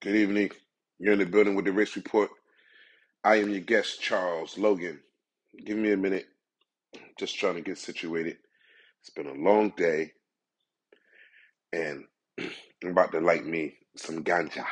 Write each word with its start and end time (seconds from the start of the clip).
Good 0.00 0.14
evening. 0.14 0.52
You're 1.00 1.14
in 1.14 1.18
the 1.18 1.26
building 1.26 1.56
with 1.56 1.64
the 1.64 1.72
Race 1.72 1.96
Report. 1.96 2.30
I 3.24 3.36
am 3.36 3.50
your 3.50 3.60
guest, 3.60 4.00
Charles 4.02 4.58
Logan. 4.58 5.00
Give 5.66 5.78
me 5.78 5.92
a 5.92 5.96
minute. 5.96 6.26
Just 7.18 7.38
trying 7.38 7.56
to 7.56 7.62
get 7.62 7.78
situated. 7.78 8.38
It's 9.00 9.10
been 9.10 9.26
a 9.28 9.34
long 9.34 9.72
day, 9.76 10.12
and 11.72 12.04
I'm 12.40 12.90
about 12.90 13.12
to 13.12 13.20
light 13.20 13.46
me 13.46 13.74
some 13.96 14.24
ganja. 14.24 14.64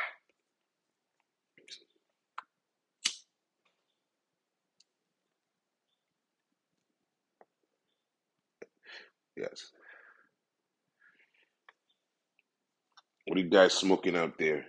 Yes. 9.37 9.71
What 13.27 13.37
are 13.39 13.41
you 13.41 13.49
guys 13.49 13.73
smoking 13.73 14.17
out 14.17 14.37
there? 14.39 14.65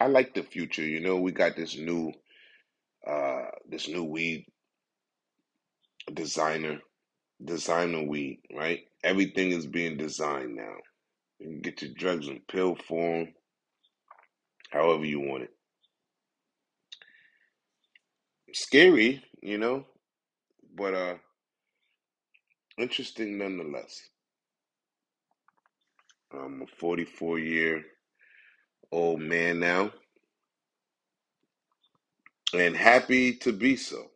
I 0.00 0.06
like 0.08 0.34
the 0.34 0.42
future. 0.42 0.84
You 0.84 1.00
know, 1.00 1.16
we 1.18 1.32
got 1.32 1.56
this 1.56 1.76
new, 1.76 2.12
uh, 3.06 3.46
this 3.68 3.88
new 3.88 4.04
weed 4.04 4.46
designer, 6.14 6.80
designer 7.44 8.04
weed, 8.04 8.40
right? 8.54 8.80
Everything 9.04 9.52
is 9.52 9.66
being 9.66 9.96
designed 9.98 10.56
now. 10.56 10.74
You 11.40 11.48
can 11.48 11.60
get 11.60 11.82
your 11.82 11.92
drugs 11.96 12.28
in 12.28 12.40
pill 12.50 12.76
form, 12.76 13.28
however 14.70 15.04
you 15.04 15.20
want 15.20 15.44
it. 15.44 15.50
Scary, 18.54 19.22
you 19.42 19.58
know, 19.58 19.86
but 20.76 20.94
uh, 20.94 21.14
interesting 22.78 23.38
nonetheless. 23.38 24.00
I'm 26.32 26.62
a 26.62 26.66
44 26.78 27.38
year 27.40 27.82
old 28.92 29.20
man 29.20 29.60
now 29.60 29.92
and 32.54 32.76
happy 32.76 33.34
to 33.34 33.52
be 33.52 33.76
so. 33.76 34.10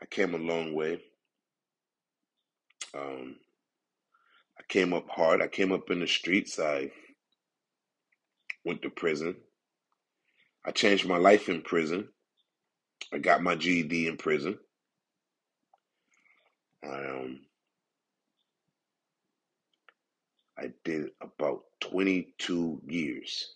I 0.00 0.06
came 0.06 0.34
a 0.34 0.38
long 0.38 0.74
way. 0.74 1.00
Um, 2.94 3.36
I 4.58 4.62
came 4.68 4.92
up 4.92 5.08
hard. 5.08 5.42
I 5.42 5.48
came 5.48 5.72
up 5.72 5.90
in 5.90 6.00
the 6.00 6.06
streets. 6.06 6.58
I 6.58 6.90
went 8.64 8.82
to 8.82 8.90
prison. 8.90 9.36
I 10.64 10.70
changed 10.70 11.06
my 11.06 11.18
life 11.18 11.48
in 11.48 11.62
prison. 11.62 12.08
I 13.12 13.18
got 13.18 13.42
my 13.42 13.54
GED 13.54 14.08
in 14.08 14.16
prison. 14.16 14.58
I, 16.82 17.04
um, 17.06 17.40
I 20.58 20.70
did 20.84 21.08
about 21.22 21.62
22 21.82 22.82
years, 22.86 23.54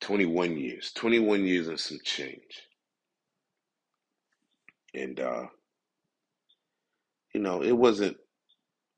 21 0.00 0.56
years, 0.58 0.92
21 0.94 1.44
years 1.44 1.68
and 1.68 1.80
some 1.80 1.98
change. 2.04 2.62
And, 4.94 5.20
uh, 5.20 5.46
you 7.34 7.40
know, 7.40 7.62
it 7.62 7.72
wasn't, 7.72 8.16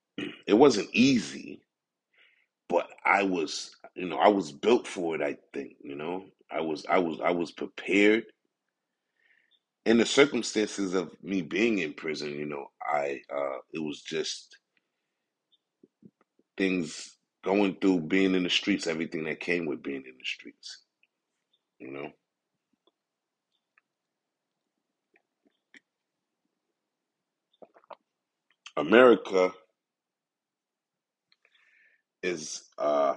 it 0.46 0.54
wasn't 0.54 0.90
easy, 0.94 1.62
but 2.68 2.88
I 3.04 3.24
was, 3.24 3.70
you 3.94 4.06
know, 4.08 4.18
I 4.18 4.28
was 4.28 4.52
built 4.52 4.86
for 4.86 5.14
it, 5.16 5.22
I 5.22 5.36
think, 5.54 5.74
you 5.82 5.96
know. 5.96 6.26
I 6.50 6.60
was 6.62 6.86
I 6.88 6.98
was 6.98 7.20
I 7.24 7.32
was 7.32 7.52
prepared 7.52 8.24
in 9.86 9.98
the 9.98 10.06
circumstances 10.06 10.94
of 10.94 11.10
me 11.22 11.42
being 11.42 11.78
in 11.78 11.94
prison, 11.94 12.30
you 12.32 12.46
know, 12.46 12.66
I 12.82 13.20
uh 13.34 13.58
it 13.72 13.80
was 13.80 14.02
just 14.02 14.56
things 16.58 17.16
going 17.44 17.76
through 17.80 18.02
being 18.02 18.36
in 18.36 18.44
the 18.44 18.50
streets, 18.50 18.88
everything 18.88 19.24
that 19.26 19.40
came 19.40 19.66
with 19.66 19.82
being 19.84 20.04
in 20.06 20.18
the 20.18 20.26
streets, 20.26 20.82
you 21.80 21.90
know. 21.92 22.10
America 28.76 29.52
is 32.22 32.64
uh 32.78 33.16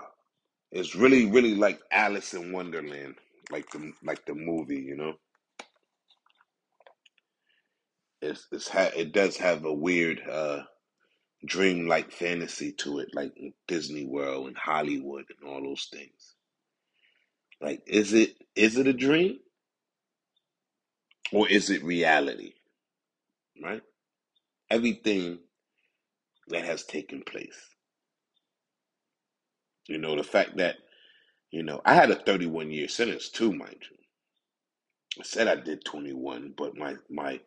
is 0.71 0.95
really 0.95 1.27
really 1.31 1.55
like 1.55 1.79
Alice 1.91 2.33
in 2.35 2.53
Wonderland, 2.53 3.15
like 3.51 3.69
the 3.71 3.93
like 4.03 4.25
the 4.25 4.35
movie, 4.35 4.81
you 4.81 4.97
know. 4.97 5.13
It's 8.21 8.47
it's 8.51 8.69
ha- 8.69 8.91
it 8.95 9.13
does 9.13 9.37
have 9.37 9.65
a 9.65 9.73
weird 9.73 10.21
uh 10.29 10.63
dreamlike 11.45 12.11
fantasy 12.11 12.73
to 12.73 12.99
it, 12.99 13.09
like 13.13 13.33
Disney 13.67 14.05
World 14.05 14.47
and 14.47 14.57
Hollywood 14.57 15.25
and 15.39 15.49
all 15.49 15.63
those 15.63 15.89
things. 15.91 16.35
Like, 17.61 17.81
is 17.87 18.13
it 18.13 18.35
is 18.55 18.77
it 18.77 18.87
a 18.87 18.93
dream 18.93 19.39
or 21.33 21.49
is 21.49 21.69
it 21.69 21.83
reality? 21.83 22.53
Right? 23.63 23.81
Everything 24.69 25.39
that 26.49 26.65
has 26.65 26.83
taken 26.85 27.23
place. 27.23 27.57
You 29.87 29.97
know, 29.99 30.15
the 30.15 30.23
fact 30.23 30.57
that, 30.57 30.77
you 31.51 31.63
know, 31.63 31.81
I 31.85 31.95
had 31.95 32.11
a 32.11 32.15
31 32.15 32.71
year 32.71 32.87
sentence 32.89 33.29
too, 33.29 33.53
mind 33.53 33.77
you. 33.91 33.97
I 35.19 35.23
said 35.23 35.47
I 35.47 35.55
did 35.55 35.85
21, 35.85 36.53
but 36.57 36.77
my 36.77 36.95
my 37.09 37.39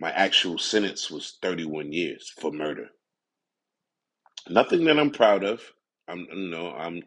my 0.00 0.10
actual 0.12 0.58
sentence 0.58 1.10
was 1.10 1.38
31 1.42 1.92
years 1.92 2.32
for 2.40 2.52
murder. 2.52 2.88
Nothing 4.50 4.84
that 4.86 4.98
I'm 4.98 5.10
proud 5.10 5.44
of. 5.44 5.62
I'm 6.08 6.26
know, 6.50 6.70
I'm 6.72 7.02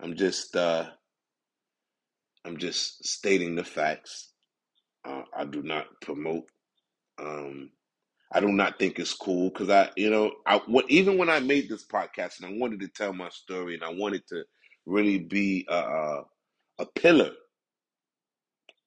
I'm 0.00 0.16
just 0.16 0.56
uh 0.56 0.86
I'm 2.44 2.58
just 2.58 3.06
stating 3.06 3.56
the 3.56 3.64
facts. 3.64 4.30
Uh, 5.06 5.22
I 5.36 5.44
do 5.46 5.62
not 5.62 5.86
promote 6.02 6.48
um 7.18 7.70
I 8.32 8.40
do 8.40 8.48
not 8.48 8.78
think 8.78 8.98
it's 8.98 9.14
cool 9.14 9.48
because 9.50 9.70
I, 9.70 9.90
you 9.96 10.10
know, 10.10 10.32
I 10.46 10.58
what 10.66 10.90
even 10.90 11.16
when 11.18 11.30
I 11.30 11.40
made 11.40 11.68
this 11.68 11.86
podcast 11.86 12.38
and 12.42 12.46
I 12.54 12.58
wanted 12.58 12.80
to 12.80 12.88
tell 12.88 13.12
my 13.14 13.30
story 13.30 13.74
and 13.74 13.84
I 13.84 13.90
wanted 13.90 14.26
to 14.28 14.44
really 14.86 15.18
be 15.18 15.66
a 15.68 15.74
a, 15.76 16.24
a 16.80 16.86
pillar 16.86 17.32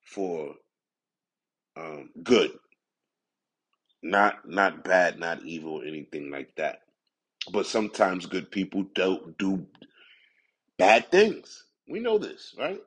for 0.06 0.56
um, 1.78 2.10
good, 2.24 2.52
not 4.04 4.48
not 4.50 4.84
bad, 4.86 5.20
not 5.20 5.44
evil, 5.46 5.84
anything 5.86 6.32
like 6.32 6.56
that. 6.58 6.80
But 7.52 7.68
sometimes 7.68 8.26
good 8.28 8.52
people 8.52 8.86
don't 8.96 9.38
do 9.38 9.66
bad 10.78 11.12
things. 11.12 11.66
We 11.90 12.00
know 12.02 12.18
this, 12.20 12.56
right? 12.60 12.82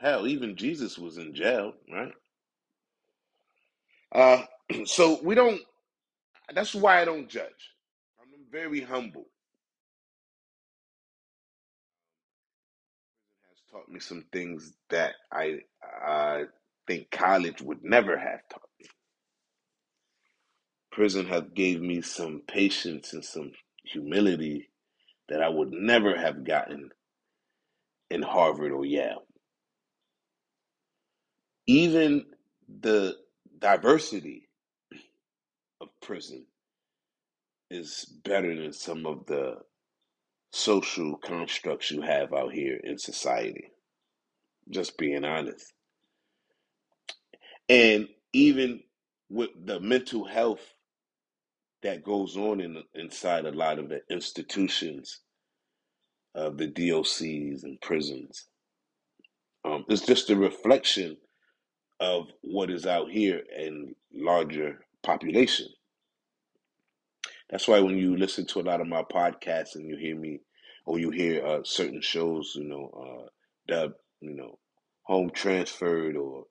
Hell, 0.00 0.26
even 0.28 0.56
Jesus 0.56 0.98
was 0.98 1.18
in 1.18 1.34
jail, 1.34 1.74
right? 1.92 2.12
Uh, 4.12 4.44
so 4.86 5.20
we 5.22 5.34
don't. 5.34 5.60
That's 6.54 6.74
why 6.74 7.00
I 7.02 7.06
don't 7.06 7.28
judge. 7.28 7.72
I'm 8.20 8.28
very 8.52 8.80
humble. 8.82 9.26
Has 13.48 13.58
taught 13.72 13.88
me 13.90 14.00
some 14.00 14.24
things 14.32 14.74
that 14.90 15.14
I 15.32 15.60
I 16.06 16.44
think 16.86 17.10
college 17.12 17.62
would 17.62 17.84
never 17.84 18.18
have 18.18 18.40
taught. 18.50 18.67
Prison 20.98 21.26
has 21.26 21.44
gave 21.54 21.80
me 21.80 22.02
some 22.02 22.42
patience 22.48 23.12
and 23.12 23.24
some 23.24 23.52
humility 23.84 24.68
that 25.28 25.40
I 25.40 25.48
would 25.48 25.70
never 25.70 26.18
have 26.18 26.42
gotten 26.42 26.90
in 28.10 28.20
Harvard 28.20 28.72
or 28.72 28.84
Yale. 28.84 29.22
Even 31.68 32.26
the 32.80 33.14
diversity 33.60 34.48
of 35.80 35.86
prison 36.02 36.46
is 37.70 38.04
better 38.24 38.60
than 38.60 38.72
some 38.72 39.06
of 39.06 39.24
the 39.26 39.58
social 40.50 41.16
constructs 41.18 41.92
you 41.92 42.02
have 42.02 42.34
out 42.34 42.52
here 42.52 42.80
in 42.82 42.98
society. 42.98 43.68
Just 44.68 44.98
being 44.98 45.24
honest. 45.24 45.72
And 47.68 48.08
even 48.32 48.80
with 49.30 49.50
the 49.64 49.78
mental 49.78 50.24
health 50.24 50.74
that 51.82 52.04
goes 52.04 52.36
on 52.36 52.60
in 52.60 52.82
inside 52.94 53.46
a 53.46 53.52
lot 53.52 53.78
of 53.78 53.88
the 53.90 54.00
institutions 54.10 55.20
of 56.34 56.58
the 56.58 56.68
DOCs 56.68 57.64
and 57.64 57.80
prisons. 57.80 58.46
Um, 59.64 59.84
it's 59.88 60.06
just 60.06 60.30
a 60.30 60.36
reflection 60.36 61.18
of 62.00 62.28
what 62.42 62.70
is 62.70 62.86
out 62.86 63.10
here 63.10 63.42
in 63.58 63.94
larger 64.14 64.80
population. 65.04 65.68
That's 67.50 67.68
why 67.68 67.80
when 67.80 67.98
you 67.98 68.16
listen 68.16 68.46
to 68.48 68.60
a 68.60 68.62
lot 68.62 68.80
of 68.80 68.88
my 68.88 69.02
podcasts 69.04 69.76
and 69.76 69.86
you 69.88 69.96
hear 69.98 70.16
me, 70.16 70.40
or 70.86 70.98
you 71.00 71.10
hear 71.10 71.46
uh, 71.46 71.60
certain 71.64 72.02
shows, 72.02 72.54
you 72.56 72.64
know, 72.64 72.90
uh, 73.26 73.28
dubbed, 73.68 73.96
you 74.20 74.34
know, 74.36 74.58
home 75.04 75.30
transferred 75.30 76.16
or 76.16 76.44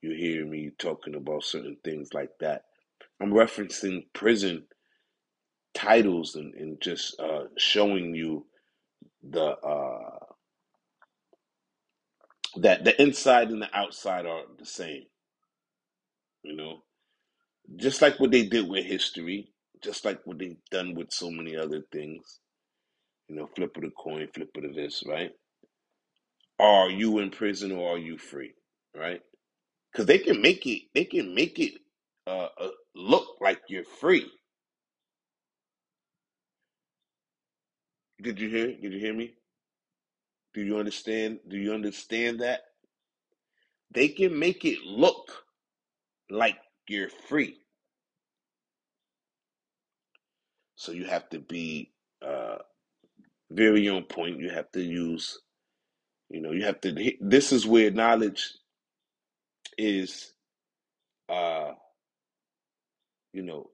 You 0.00 0.12
hear 0.14 0.46
me 0.46 0.70
talking 0.78 1.16
about 1.16 1.42
certain 1.44 1.76
things 1.84 2.14
like 2.14 2.30
that. 2.40 2.62
I'm 3.22 3.32
referencing 3.32 4.04
prison 4.14 4.66
titles 5.74 6.36
and, 6.36 6.54
and 6.54 6.80
just 6.82 7.18
uh, 7.20 7.44
showing 7.58 8.14
you 8.14 8.46
the 9.22 9.42
uh, 9.44 10.18
that 12.58 12.84
the 12.84 13.00
inside 13.02 13.50
and 13.50 13.62
the 13.62 13.70
outside 13.76 14.26
are 14.26 14.42
the 14.58 14.66
same. 14.66 15.04
You 16.44 16.56
know, 16.56 16.82
just 17.76 18.02
like 18.02 18.20
what 18.20 18.32
they 18.32 18.44
did 18.46 18.68
with 18.68 18.86
history, 18.86 19.52
just 19.82 20.04
like 20.04 20.20
what 20.24 20.38
they've 20.38 20.56
done 20.70 20.94
with 20.94 21.12
so 21.12 21.30
many 21.30 21.56
other 21.56 21.82
things. 21.92 22.40
You 23.28 23.36
know, 23.36 23.48
flip 23.56 23.76
of 23.76 23.82
the 23.84 23.90
coin, 23.90 24.28
flip 24.34 24.50
of 24.56 24.74
this, 24.74 25.02
right? 25.06 25.32
Are 26.60 26.90
you 26.90 27.18
in 27.20 27.30
prison 27.30 27.72
or 27.72 27.94
are 27.96 27.98
you 27.98 28.18
free? 28.18 28.54
Right? 28.96 29.22
Because 29.92 30.06
they 30.06 30.18
can 30.18 30.42
make 30.42 30.66
it, 30.66 30.84
they 30.94 31.04
can 31.06 31.34
make 31.34 31.58
it 31.60 31.74
uh, 32.26 32.48
uh, 32.60 32.68
look 32.94 33.26
like 33.40 33.62
you're 33.68 33.84
free. 33.84 34.30
Did 38.22 38.40
you 38.40 38.48
hear? 38.48 38.68
Did 38.68 38.92
you 38.92 39.00
hear 39.00 39.14
me? 39.14 39.34
Do 40.54 40.62
you 40.62 40.78
understand? 40.78 41.40
Do 41.48 41.56
you 41.58 41.74
understand 41.74 42.40
that 42.40 42.62
they 43.92 44.08
can 44.08 44.38
make 44.38 44.64
it 44.64 44.80
look 44.84 45.44
like 46.30 46.58
you're 46.88 47.10
free? 47.28 47.56
So 50.76 50.92
you 50.92 51.06
have 51.06 51.28
to 51.30 51.38
be 51.40 51.92
uh, 52.26 52.58
very 53.50 53.88
on 53.88 54.04
point. 54.04 54.40
You 54.40 54.50
have 54.50 54.70
to 54.72 54.82
use, 54.82 55.38
you 56.30 56.40
know, 56.40 56.52
you 56.52 56.64
have 56.64 56.80
to. 56.82 57.12
This 57.20 57.52
is 57.52 57.66
where 57.66 57.90
knowledge 57.90 58.52
is, 59.78 60.32
uh, 61.28 61.72
you 63.36 63.44
know, 63.44 63.70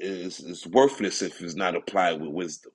is 0.00 0.40
is 0.40 0.66
worthless 0.66 1.22
if 1.22 1.40
it's 1.42 1.56
not 1.56 1.76
applied 1.76 2.20
with 2.20 2.30
wisdom. 2.30 2.72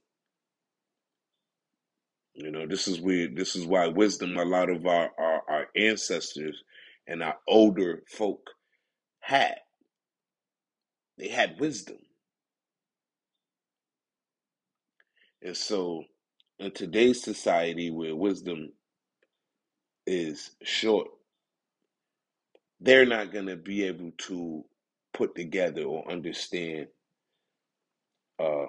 You 2.36 2.52
know, 2.52 2.68
this 2.68 2.88
is 2.88 3.02
where 3.02 3.28
this 3.30 3.56
is 3.56 3.66
why 3.66 3.88
wisdom. 3.88 4.38
A 4.38 4.46
lot 4.46 4.70
of 4.70 4.86
our 4.88 5.12
our, 5.20 5.42
our 5.50 5.68
ancestors 5.76 6.64
and 7.08 7.24
our 7.24 7.38
older 7.48 8.04
folk 8.10 8.52
had. 9.22 9.58
They 11.18 11.30
had 11.30 11.60
wisdom, 11.60 11.98
and 15.44 15.58
so 15.58 16.04
in 16.60 16.72
today's 16.72 17.24
society 17.24 17.92
where 17.92 18.16
wisdom 18.16 18.74
is 20.08 20.52
short, 20.64 21.10
they're 22.82 23.06
not 23.08 23.34
going 23.34 23.48
to 23.48 23.58
be 23.58 23.86
able 23.86 24.12
to 24.28 24.66
put 25.14 25.36
together 25.36 25.84
or 25.84 26.10
understand 26.12 26.88
uh, 28.40 28.68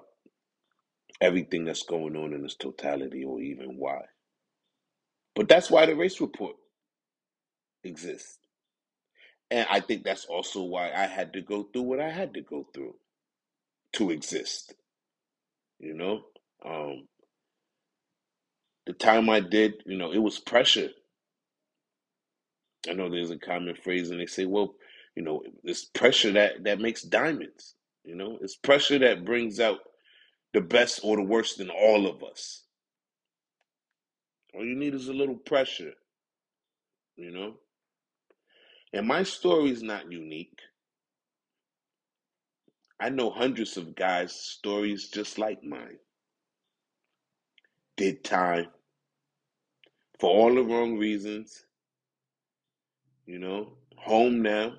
everything 1.21 1.65
that's 1.67 1.85
going 1.85 2.17
on 2.17 2.35
in 2.35 2.45
its 2.45 2.57
totality 2.57 3.25
or 3.25 3.41
even 3.41 3.77
why. 3.79 4.03
But 5.37 5.49
that's 5.49 5.71
why 5.71 5.87
the 5.87 5.97
race 5.97 6.21
report 6.21 6.57
exists. 7.85 8.39
And 9.51 9.67
I 9.71 9.81
think 9.81 10.05
that's 10.05 10.27
also 10.27 10.65
why 10.65 10.93
I 10.93 11.07
had 11.07 11.35
to 11.35 11.43
go 11.43 11.65
through 11.65 11.83
what 11.85 12.01
I 12.01 12.11
had 12.11 12.35
to 12.35 12.43
go 12.43 12.67
through 12.75 12.97
to 13.95 14.11
exist. 14.11 14.75
You 15.81 15.95
know, 15.95 16.23
um, 16.65 17.09
the 18.87 18.95
time 18.95 19.31
I 19.31 19.41
did, 19.41 19.83
you 19.87 19.99
know, 19.99 20.13
it 20.13 20.19
was 20.19 20.39
pressure. 20.39 20.91
I 22.89 22.95
know 22.95 23.11
there's 23.11 23.31
a 23.31 23.39
common 23.39 23.77
phrase, 23.77 24.11
and 24.11 24.21
they 24.21 24.27
say, 24.27 24.47
well, 24.47 24.75
you 25.17 25.23
know, 25.23 25.43
it's 25.65 25.85
pressure 25.85 26.33
that 26.33 26.65
that 26.65 26.81
makes 26.81 27.03
diamonds. 27.03 27.75
You 28.05 28.15
know, 28.15 28.39
it's 28.41 28.57
pressure 28.57 28.99
that 29.01 29.25
brings 29.25 29.61
out 29.61 29.81
the 30.55 30.61
best 30.61 31.01
or 31.03 31.17
the 31.17 31.23
worst 31.23 31.61
in 31.61 31.71
all 31.71 32.07
of 32.07 32.23
us. 32.23 32.65
All 34.55 34.65
you 34.65 34.75
need 34.75 34.95
is 34.95 35.09
a 35.09 35.13
little 35.13 35.37
pressure, 35.37 35.93
you 37.17 37.31
know. 37.31 37.55
And 38.93 39.07
my 39.07 39.23
story 39.23 39.71
is 39.71 39.83
not 39.83 40.11
unique. 40.11 40.59
I 43.01 43.09
know 43.11 43.31
hundreds 43.31 43.77
of 43.77 43.95
guys' 43.95 44.35
stories 44.35 45.09
just 45.09 45.39
like 45.39 45.63
mine. 45.65 45.99
Did 47.97 48.25
time 48.25 48.67
for 50.19 50.31
all 50.31 50.55
the 50.55 50.63
wrong 50.63 50.99
reasons, 50.99 51.65
you 53.27 53.39
know. 53.39 53.75
Home 53.99 54.43
now, 54.43 54.75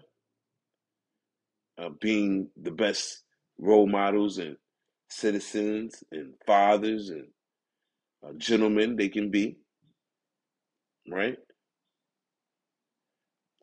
uh, 1.82 1.90
being 2.02 2.50
the 2.62 2.72
best 2.72 3.24
role 3.60 3.88
models 3.88 4.40
and 4.40 4.58
citizens 5.10 6.04
and 6.12 6.36
fathers 6.48 7.10
and 7.12 7.28
uh, 8.26 8.34
gentlemen 8.38 8.96
they 8.98 9.10
can 9.10 9.32
be, 9.32 9.58
right? 11.10 11.38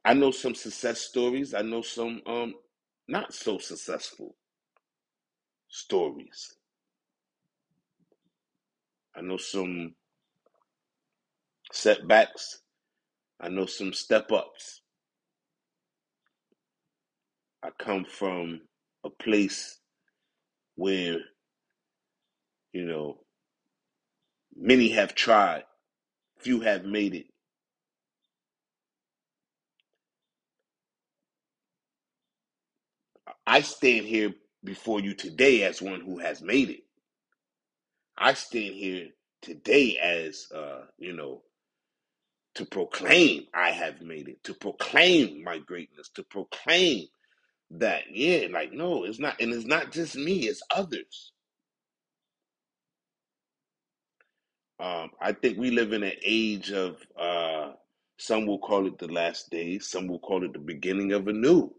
I 0.04 0.14
know 0.14 0.32
some 0.32 0.56
success 0.56 1.00
stories. 1.02 1.54
I 1.54 1.62
know 1.62 1.82
some 1.82 2.22
um 2.26 2.54
not 3.08 3.34
so 3.34 3.58
successful 3.58 4.36
stories. 5.68 6.54
I 9.16 9.22
know 9.22 9.38
some 9.38 9.94
setbacks. 11.72 12.62
I 13.40 13.48
know 13.48 13.66
some 13.66 13.92
step 13.92 14.32
ups. 14.32 14.82
I 17.62 17.70
come 17.78 18.06
from 18.06 18.62
a 19.04 19.10
place 19.10 19.78
where, 20.76 21.18
you 22.72 22.84
know, 22.86 23.18
many 24.56 24.90
have 24.90 25.14
tried, 25.14 25.64
few 26.40 26.60
have 26.60 26.84
made 26.84 27.14
it. 27.14 27.26
I 33.46 33.62
stand 33.62 34.06
here 34.06 34.34
before 34.64 35.00
you 35.00 35.14
today 35.14 35.64
as 35.64 35.82
one 35.82 36.00
who 36.02 36.18
has 36.18 36.42
made 36.42 36.70
it. 36.70 36.82
I 38.18 38.34
stand 38.34 38.74
here 38.74 39.08
today 39.42 39.98
as, 40.02 40.46
uh, 40.54 40.82
you 40.98 41.14
know, 41.14 41.42
to 42.56 42.66
proclaim 42.66 43.44
I 43.54 43.70
have 43.70 44.02
made 44.02 44.28
it, 44.28 44.44
to 44.44 44.54
proclaim 44.54 45.44
my 45.44 45.58
greatness, 45.58 46.10
to 46.16 46.24
proclaim 46.24 47.06
that, 47.72 48.04
yeah, 48.10 48.48
like, 48.50 48.72
no, 48.72 49.04
it's 49.04 49.18
not, 49.18 49.40
and 49.40 49.52
it's 49.52 49.66
not 49.66 49.92
just 49.92 50.16
me, 50.16 50.40
it's 50.40 50.62
others. 50.74 51.32
Um, 54.80 55.10
I 55.20 55.32
think 55.32 55.58
we 55.58 55.70
live 55.70 55.92
in 55.92 56.02
an 56.02 56.12
age 56.24 56.70
of, 56.72 56.96
uh, 57.20 57.72
some 58.18 58.46
will 58.46 58.58
call 58.58 58.86
it 58.86 58.98
the 58.98 59.08
last 59.08 59.50
days, 59.50 59.88
some 59.88 60.08
will 60.08 60.18
call 60.20 60.44
it 60.44 60.52
the 60.52 60.58
beginning 60.58 61.12
of 61.12 61.28
a 61.28 61.32
new. 61.32 61.74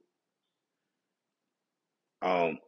Um, 2.22 2.60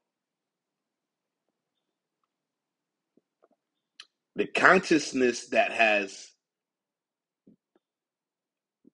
the 4.35 4.47
consciousness 4.47 5.47
that 5.49 5.71
has 5.71 6.30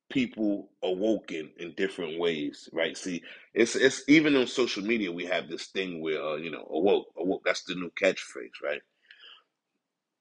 people 0.10 0.70
awoken 0.84 1.52
in 1.60 1.74
different 1.78 2.20
ways, 2.20 2.70
right? 2.74 2.98
See, 2.98 3.24
it's 3.54 3.76
it's 3.76 4.04
even 4.08 4.36
on 4.36 4.48
social 4.48 4.84
media 4.84 5.12
we 5.12 5.26
have 5.26 5.50
this 5.50 5.68
thing 5.68 6.02
where 6.02 6.24
uh, 6.24 6.36
you 6.38 6.52
know 6.52 6.68
awoke, 6.72 7.08
awoke. 7.18 7.44
That's 7.46 7.64
the 7.64 7.76
new 7.76 7.92
catchphrase, 8.02 8.62
right? 8.64 8.82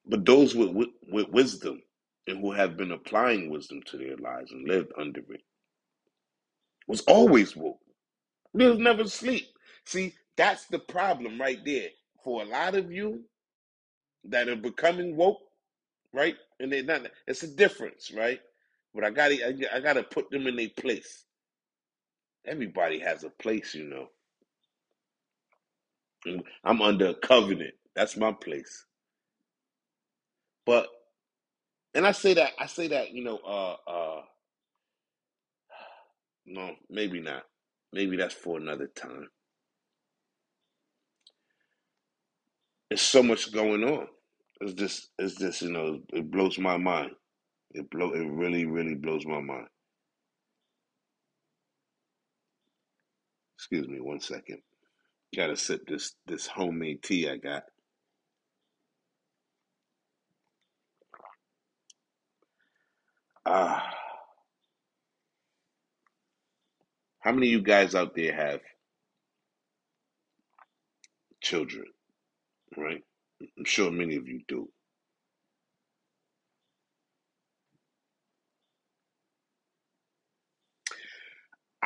But 0.07 0.25
those 0.25 0.55
with, 0.55 0.71
with 0.71 0.89
with 1.11 1.29
wisdom 1.29 1.81
and 2.27 2.39
who 2.41 2.51
have 2.53 2.77
been 2.77 2.91
applying 2.91 3.49
wisdom 3.49 3.81
to 3.87 3.97
their 3.97 4.17
lives 4.17 4.51
and 4.51 4.67
lived 4.67 4.91
under 4.99 5.21
it 5.21 5.41
was 6.87 7.01
always 7.03 7.55
woke. 7.55 7.79
They 8.53 8.67
was 8.67 8.79
never 8.79 9.05
sleep. 9.07 9.47
See, 9.85 10.15
that's 10.37 10.65
the 10.67 10.79
problem 10.79 11.39
right 11.41 11.59
there. 11.65 11.89
For 12.23 12.43
a 12.43 12.45
lot 12.45 12.75
of 12.75 12.91
you 12.91 13.23
that 14.25 14.49
are 14.49 14.55
becoming 14.57 15.15
woke, 15.17 15.39
right? 16.13 16.35
And 16.59 16.71
they're 16.71 16.83
not. 16.83 17.03
It's 17.27 17.43
a 17.43 17.47
difference, 17.47 18.11
right? 18.15 18.39
But 18.97 19.05
I 19.05 19.11
got 19.11 19.29
to 19.29 19.75
I 19.75 19.81
got 19.81 19.95
to 19.95 20.03
put 20.03 20.31
them 20.31 20.47
in 20.47 20.57
their 20.57 20.71
place. 20.71 21.25
Everybody 22.45 22.99
has 22.99 23.23
a 23.23 23.29
place, 23.31 23.75
you 23.75 23.85
know. 23.85 24.09
I'm 26.63 26.81
under 26.81 27.09
a 27.09 27.15
covenant. 27.15 27.75
That's 27.95 28.17
my 28.17 28.33
place. 28.33 28.85
But 30.65 30.87
and 31.95 32.07
I 32.07 32.13
say 32.13 32.35
that 32.35 32.51
I 32.59 32.67
say 32.67 32.89
that, 32.89 33.11
you 33.13 33.23
know, 33.23 33.37
uh 33.39 33.77
uh 33.89 34.21
no, 36.45 36.75
maybe 36.89 37.21
not. 37.21 37.43
Maybe 37.93 38.17
that's 38.17 38.35
for 38.35 38.57
another 38.57 38.87
time. 38.87 39.29
There's 42.89 43.01
so 43.01 43.23
much 43.23 43.53
going 43.53 43.83
on. 43.85 44.07
It's 44.61 44.73
just 44.73 45.09
it's 45.19 45.35
just, 45.35 45.61
you 45.63 45.71
know, 45.71 46.01
it 46.13 46.31
blows 46.31 46.59
my 46.59 46.77
mind. 46.77 47.11
It 47.71 47.89
blow 47.89 48.13
it 48.13 48.19
really, 48.27 48.65
really 48.65 48.95
blows 48.95 49.25
my 49.25 49.41
mind. 49.41 49.67
Excuse 53.57 53.87
me 53.87 53.99
one 54.01 54.21
second. 54.21 54.59
Gotta 55.35 55.57
sip 55.57 55.81
this 55.87 56.15
this 56.27 56.47
homemade 56.47 57.03
tea 57.03 57.29
I 57.29 57.37
got. 57.37 57.63
Ah, 63.45 63.91
how 67.19 67.31
many 67.33 67.47
of 67.47 67.51
you 67.53 67.61
guys 67.63 67.95
out 67.95 68.15
there 68.15 68.33
have 68.35 68.61
children? 71.41 71.85
Right? 72.77 73.03
I'm 73.57 73.65
sure 73.65 73.91
many 73.91 74.15
of 74.17 74.27
you 74.27 74.41
do. 74.47 74.69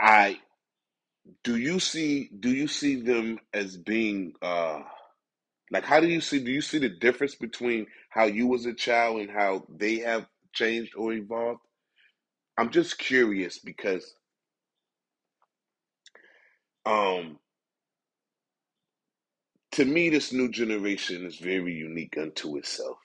I 0.02 0.40
do 1.44 1.58
you 1.58 1.80
see 1.80 2.30
do 2.40 2.50
you 2.52 2.68
see 2.68 3.02
them 3.02 3.40
as 3.54 3.78
being 3.78 4.34
uh 4.42 4.82
like 5.72 5.86
how 5.86 6.00
do 6.02 6.08
you 6.08 6.22
see 6.22 6.44
do 6.44 6.52
you 6.52 6.62
see 6.62 6.80
the 6.80 6.90
difference 6.90 7.36
between 7.36 7.88
how 8.10 8.26
you 8.26 8.48
was 8.48 8.66
a 8.66 8.74
child 8.74 9.22
and 9.22 9.32
how 9.32 9.66
they 9.70 9.98
have 10.00 10.28
changed 10.54 10.96
or 10.98 11.14
evolved? 11.14 11.62
I'm 12.58 12.72
just 12.72 13.00
curious 13.00 13.60
because 13.60 14.16
um 16.86 17.40
to 19.74 19.86
me 19.86 20.10
this 20.10 20.34
new 20.34 20.50
generation 20.52 21.26
is 21.28 21.38
very 21.38 21.74
unique 21.74 22.18
unto 22.18 22.58
itself. 22.58 22.98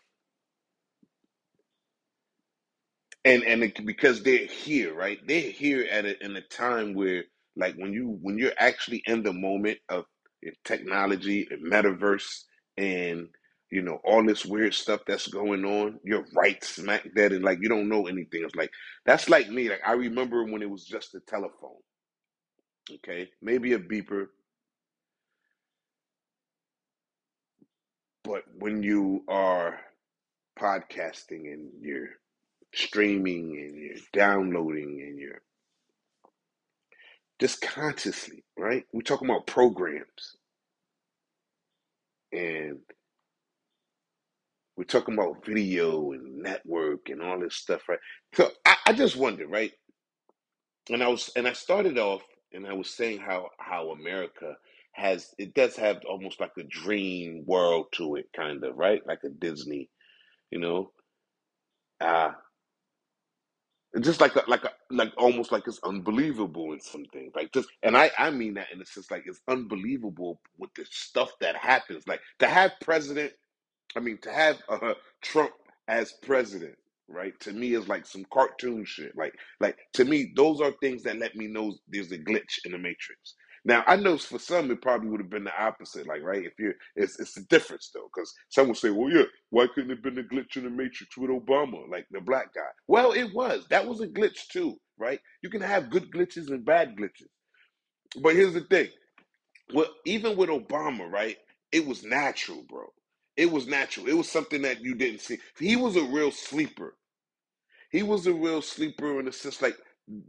And 3.26 3.44
and 3.44 3.64
it, 3.64 3.86
because 3.86 4.24
they're 4.24 4.46
here, 4.46 4.94
right? 4.94 5.20
They're 5.28 5.52
here 5.52 5.86
at 5.92 6.06
a, 6.06 6.24
in 6.24 6.36
a 6.36 6.42
time 6.42 6.94
where, 6.94 7.24
like, 7.56 7.76
when 7.76 7.94
you 7.94 8.18
when 8.22 8.38
you're 8.38 8.54
actually 8.58 9.04
in 9.06 9.24
the 9.24 9.34
moment 9.34 9.80
of 9.90 10.06
eh, 10.46 10.52
technology 10.64 11.48
and 11.52 11.72
metaverse, 11.72 12.44
and 12.78 13.28
you 13.72 13.82
know 13.82 14.00
all 14.06 14.26
this 14.26 14.46
weird 14.46 14.74
stuff 14.74 15.02
that's 15.08 15.28
going 15.28 15.66
on, 15.66 16.00
you're 16.04 16.26
right 16.36 16.64
smack 16.64 17.04
dead, 17.16 17.32
and 17.34 17.44
like 17.44 17.60
you 17.62 17.70
don't 17.70 17.90
know 17.90 18.08
anything. 18.08 18.44
It's 18.44 18.56
like 18.56 18.72
that's 19.06 19.30
like 19.30 19.50
me. 19.50 19.70
Like 19.70 19.82
I 19.86 19.94
remember 19.94 20.44
when 20.46 20.62
it 20.62 20.70
was 20.70 20.86
just 20.86 21.16
a 21.16 21.20
telephone, 21.28 21.82
okay, 22.96 23.30
maybe 23.42 23.74
a 23.74 23.80
beeper, 23.80 24.28
but 28.24 28.44
when 28.58 28.82
you 28.82 29.24
are 29.28 29.80
podcasting 30.58 31.52
and 31.52 31.70
you're 31.82 32.08
streaming 32.74 33.56
and 33.58 33.76
you're 33.76 33.96
downloading 34.12 35.02
and 35.06 35.18
you're 35.18 35.42
just 37.40 37.62
consciously, 37.62 38.44
right? 38.58 38.84
We're 38.92 39.02
talking 39.02 39.28
about 39.28 39.46
programs 39.46 40.36
and 42.32 42.80
we're 44.76 44.84
talking 44.84 45.14
about 45.14 45.44
video 45.46 46.12
and 46.12 46.42
network 46.42 47.08
and 47.10 47.22
all 47.22 47.40
this 47.40 47.56
stuff, 47.56 47.82
right? 47.88 47.98
So 48.34 48.50
I, 48.66 48.76
I 48.88 48.92
just 48.94 49.16
wonder, 49.16 49.46
right? 49.46 49.72
And 50.90 51.02
I 51.02 51.08
was 51.08 51.30
and 51.36 51.48
I 51.48 51.54
started 51.54 51.98
off 51.98 52.22
and 52.52 52.66
I 52.66 52.74
was 52.74 52.90
saying 52.90 53.20
how 53.20 53.48
how 53.58 53.90
America 53.92 54.54
has 54.94 55.34
it 55.38 55.54
does 55.54 55.76
have 55.76 56.00
almost 56.08 56.40
like 56.40 56.52
a 56.58 56.64
dream 56.64 57.44
world 57.46 57.86
to 57.94 58.16
it, 58.16 58.28
kind 58.36 58.64
of, 58.64 58.76
right? 58.76 59.02
Like 59.06 59.20
a 59.24 59.30
Disney, 59.30 59.90
you 60.50 60.60
know. 60.60 60.92
Uh 62.00 62.32
just 64.04 64.20
like 64.20 64.36
a, 64.36 64.44
like 64.48 64.64
a, 64.64 64.70
like 64.90 65.12
almost 65.18 65.52
like 65.52 65.64
it's 65.68 65.80
unbelievable 65.84 66.72
in 66.72 66.80
some 66.80 67.04
things 67.06 67.32
like 67.36 67.52
just 67.52 67.68
and 67.82 67.96
i 67.96 68.10
i 68.18 68.30
mean 68.30 68.54
that 68.54 68.68
in 68.72 68.80
a 68.82 68.86
sense 68.86 69.10
like 69.10 69.24
it's 69.26 69.42
unbelievable 69.48 70.40
with 70.58 70.70
the 70.76 70.86
stuff 70.90 71.32
that 71.40 71.56
happens 71.56 72.06
like 72.08 72.20
to 72.38 72.46
have 72.48 72.72
president 72.82 73.32
i 73.96 74.00
mean 74.00 74.18
to 74.22 74.32
have 74.32 74.58
uh, 74.68 74.94
trump 75.22 75.52
as 75.88 76.14
president 76.22 76.76
right 77.08 77.38
to 77.40 77.52
me 77.52 77.74
is 77.74 77.88
like 77.88 78.06
some 78.06 78.26
cartoon 78.32 78.84
shit 78.86 79.12
like 79.16 79.34
like 79.60 79.78
to 79.94 80.04
me 80.04 80.32
those 80.36 80.60
are 80.60 80.72
things 80.80 81.02
that 81.04 81.18
let 81.18 81.36
me 81.36 81.46
know 81.48 81.74
there's 81.88 82.12
a 82.12 82.18
glitch 82.18 82.58
in 82.64 82.72
the 82.72 82.78
matrix 82.78 83.34
now 83.66 83.84
I 83.88 83.96
know 83.96 84.18
for 84.18 84.40
some 84.40 84.72
it 84.72 84.82
probably 84.82 85.10
would 85.10 85.20
have 85.20 85.30
been 85.30 85.44
the 85.44 85.62
opposite, 85.62 86.08
like 86.08 86.22
right. 86.24 86.46
If 86.46 86.54
you, 86.58 86.74
it's 86.96 87.20
it's 87.20 87.36
a 87.38 87.44
difference 87.46 87.90
though, 87.94 88.08
because 88.14 88.34
some 88.50 88.68
will 88.68 88.76
say, 88.76 88.90
well, 88.90 89.10
yeah, 89.12 89.24
why 89.50 89.68
couldn't 89.74 89.92
it 89.92 89.96
have 89.96 90.04
been 90.04 90.18
a 90.20 90.24
glitch 90.24 90.56
in 90.56 90.64
the 90.64 90.70
matrix 90.70 91.18
with 91.18 91.30
Obama, 91.30 91.90
like 91.90 92.06
the 92.12 92.22
black 92.22 92.54
guy? 92.54 92.62
Well, 92.88 93.12
it 93.12 93.34
was. 93.34 93.66
That 93.70 93.88
was 93.88 94.02
a 94.02 94.08
glitch 94.08 94.48
too, 94.50 94.76
right? 94.98 95.20
You 95.42 95.50
can 95.50 95.62
have 95.62 95.90
good 95.90 96.12
glitches 96.12 96.48
and 96.50 96.64
bad 96.66 96.96
glitches, 96.96 97.28
but 98.22 98.36
here's 98.36 98.54
the 98.54 98.62
thing: 98.62 98.88
well, 99.74 99.88
even 100.06 100.36
with 100.36 100.50
Obama, 100.50 101.10
right? 101.10 101.36
It 101.72 101.86
was 101.86 102.04
natural, 102.04 102.64
bro. 102.68 102.86
It 103.36 103.50
was 103.52 103.66
natural. 103.68 104.08
It 104.08 104.14
was 104.16 104.30
something 104.30 104.62
that 104.62 104.82
you 104.82 104.94
didn't 104.96 105.20
see. 105.22 105.38
He 105.58 105.76
was 105.76 105.96
a 105.96 106.04
real 106.04 106.32
sleeper. 106.32 106.96
He 107.90 108.04
was 108.04 108.26
a 108.26 108.34
real 108.34 108.62
sleeper 108.62 109.20
in 109.20 109.26
the 109.26 109.32
sense 109.32 109.62
like 109.62 109.76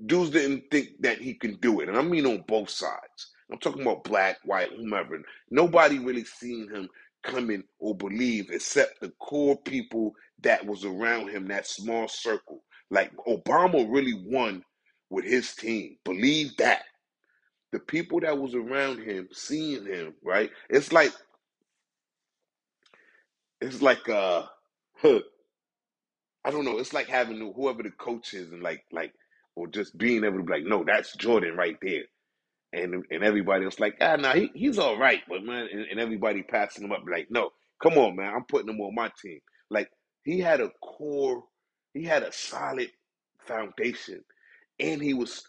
dudes 0.05 0.31
didn't 0.31 0.65
think 0.71 0.89
that 1.01 1.19
he 1.19 1.33
can 1.33 1.55
do 1.55 1.81
it. 1.81 1.89
And 1.89 1.97
I 1.97 2.01
mean 2.01 2.25
on 2.25 2.43
both 2.47 2.69
sides. 2.69 3.31
I'm 3.51 3.59
talking 3.59 3.81
about 3.81 4.03
black, 4.03 4.37
white, 4.43 4.71
whomever. 4.75 5.21
Nobody 5.49 5.99
really 5.99 6.25
seen 6.25 6.69
him 6.69 6.89
coming 7.23 7.63
or 7.79 7.95
believe 7.95 8.49
except 8.51 8.99
the 9.01 9.09
core 9.19 9.57
people 9.57 10.13
that 10.41 10.65
was 10.65 10.83
around 10.83 11.29
him, 11.29 11.47
that 11.47 11.67
small 11.67 12.07
circle. 12.07 12.63
Like 12.89 13.11
Obama 13.27 13.85
really 13.89 14.13
won 14.25 14.63
with 15.09 15.25
his 15.25 15.53
team. 15.55 15.97
Believe 16.03 16.55
that. 16.57 16.83
The 17.71 17.79
people 17.79 18.21
that 18.21 18.37
was 18.37 18.55
around 18.55 18.99
him, 19.03 19.27
seeing 19.33 19.85
him, 19.85 20.13
right? 20.23 20.49
It's 20.69 20.91
like 20.93 21.11
it's 23.61 23.81
like 23.81 24.07
uh 24.09 24.43
I 25.03 26.49
don't 26.49 26.65
know, 26.65 26.79
it's 26.79 26.93
like 26.93 27.07
having 27.07 27.53
whoever 27.55 27.83
the 27.83 27.91
coach 27.91 28.33
is 28.33 28.51
and 28.51 28.63
like 28.63 28.83
like 28.91 29.13
or 29.57 29.67
just 29.67 29.97
being 29.97 30.25
able 30.25 30.39
to 30.39 30.43
be 30.45 30.53
like, 30.53 30.65
no, 30.65 30.85
that's 30.85 31.15
Jordan 31.17 31.57
right 31.57 31.77
there. 31.83 32.03
And 32.73 33.05
and 33.11 33.23
everybody 33.23 33.65
was 33.65 33.79
like, 33.79 33.97
ah, 34.01 34.17
nah, 34.17 34.33
he, 34.33 34.51
he's 34.55 34.79
all 34.79 34.97
right, 34.99 35.21
but 35.29 35.43
man, 35.43 35.67
and, 35.71 35.85
and 35.91 35.99
everybody 35.99 36.43
passing 36.43 36.85
him 36.85 36.91
up 36.93 37.03
like, 37.11 37.27
no, 37.31 37.51
come 37.83 37.97
on, 37.97 38.15
man, 38.17 38.33
I'm 38.35 38.45
putting 38.45 38.69
him 38.69 38.81
on 38.81 38.95
my 38.95 39.11
team. 39.21 39.39
Like 39.71 39.89
he 40.23 40.39
had 40.39 40.61
a 40.61 40.69
core, 40.83 41.43
he 41.93 42.03
had 42.05 42.23
a 42.23 42.33
solid 42.33 42.91
foundation, 43.47 44.23
and 44.79 45.01
he 45.01 45.13
was 45.15 45.43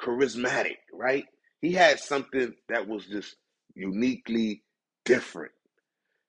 charismatic, 0.00 0.78
right? 0.92 1.26
He 1.62 1.72
had 1.72 2.00
something 2.00 2.54
that 2.68 2.88
was 2.88 3.06
just 3.06 3.36
uniquely 3.74 4.62
different. 5.06 5.52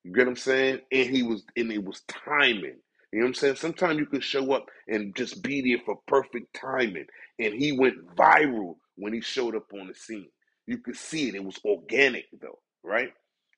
You 0.03 0.13
get 0.13 0.25
what 0.27 0.31
I'm 0.31 0.37
saying? 0.37 0.79
And 0.91 1.09
he 1.09 1.23
was, 1.23 1.43
and 1.57 1.71
it 1.71 1.83
was 1.83 2.01
timing. 2.07 2.77
You 3.11 3.19
know 3.19 3.25
what 3.25 3.29
I'm 3.29 3.33
saying? 3.35 3.55
Sometimes 3.55 3.99
you 3.99 4.05
can 4.05 4.21
show 4.21 4.53
up 4.53 4.65
and 4.87 5.15
just 5.15 5.41
be 5.41 5.61
there 5.61 5.83
for 5.85 5.99
perfect 6.07 6.55
timing. 6.59 7.05
And 7.39 7.53
he 7.53 7.71
went 7.71 8.15
viral 8.15 8.75
when 8.95 9.13
he 9.13 9.21
showed 9.21 9.55
up 9.55 9.67
on 9.73 9.87
the 9.87 9.95
scene. 9.95 10.29
You 10.67 10.79
could 10.79 10.97
see 10.97 11.29
it. 11.29 11.35
It 11.35 11.43
was 11.43 11.59
organic 11.65 12.25
though, 12.41 12.59
right? 12.83 13.09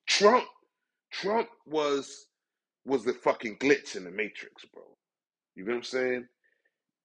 Trump, 0.08 0.46
Trump 1.12 1.48
was 1.66 2.28
was 2.86 3.04
the 3.04 3.14
fucking 3.14 3.58
glitch 3.58 3.96
in 3.96 4.06
the 4.06 4.12
matrix, 4.12 4.66
bro. 4.74 4.84
You 5.56 5.66
know 5.66 5.72
what 5.74 5.78
I'm 5.78 5.84
saying? 5.84 6.28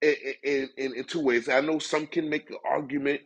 In, 0.00 0.68
in, 0.76 0.94
in, 0.96 1.04
two 1.04 1.20
ways. 1.20 1.48
I 1.48 1.60
know 1.60 1.78
some 1.78 2.06
can 2.06 2.28
make 2.28 2.48
the 2.48 2.58
argument 2.68 3.20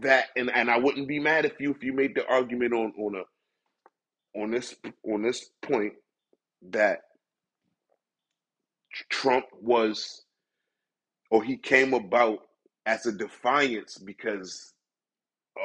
that, 0.00 0.26
and, 0.36 0.50
and 0.50 0.70
I 0.70 0.78
wouldn't 0.78 1.08
be 1.08 1.18
mad 1.18 1.44
if 1.44 1.60
you 1.60 1.70
if 1.70 1.82
you 1.82 1.92
made 1.92 2.14
the 2.14 2.26
argument 2.28 2.72
on 2.72 2.92
on 2.98 3.14
a 3.16 4.40
on 4.40 4.50
this 4.50 4.74
on 5.06 5.22
this 5.22 5.50
point 5.62 5.94
that 6.70 7.00
Trump 9.10 9.46
was 9.60 10.22
or 11.30 11.44
he 11.44 11.58
came 11.58 11.94
about 11.94 12.40
as 12.86 13.06
a 13.06 13.12
defiance 13.12 13.98
because 13.98 14.74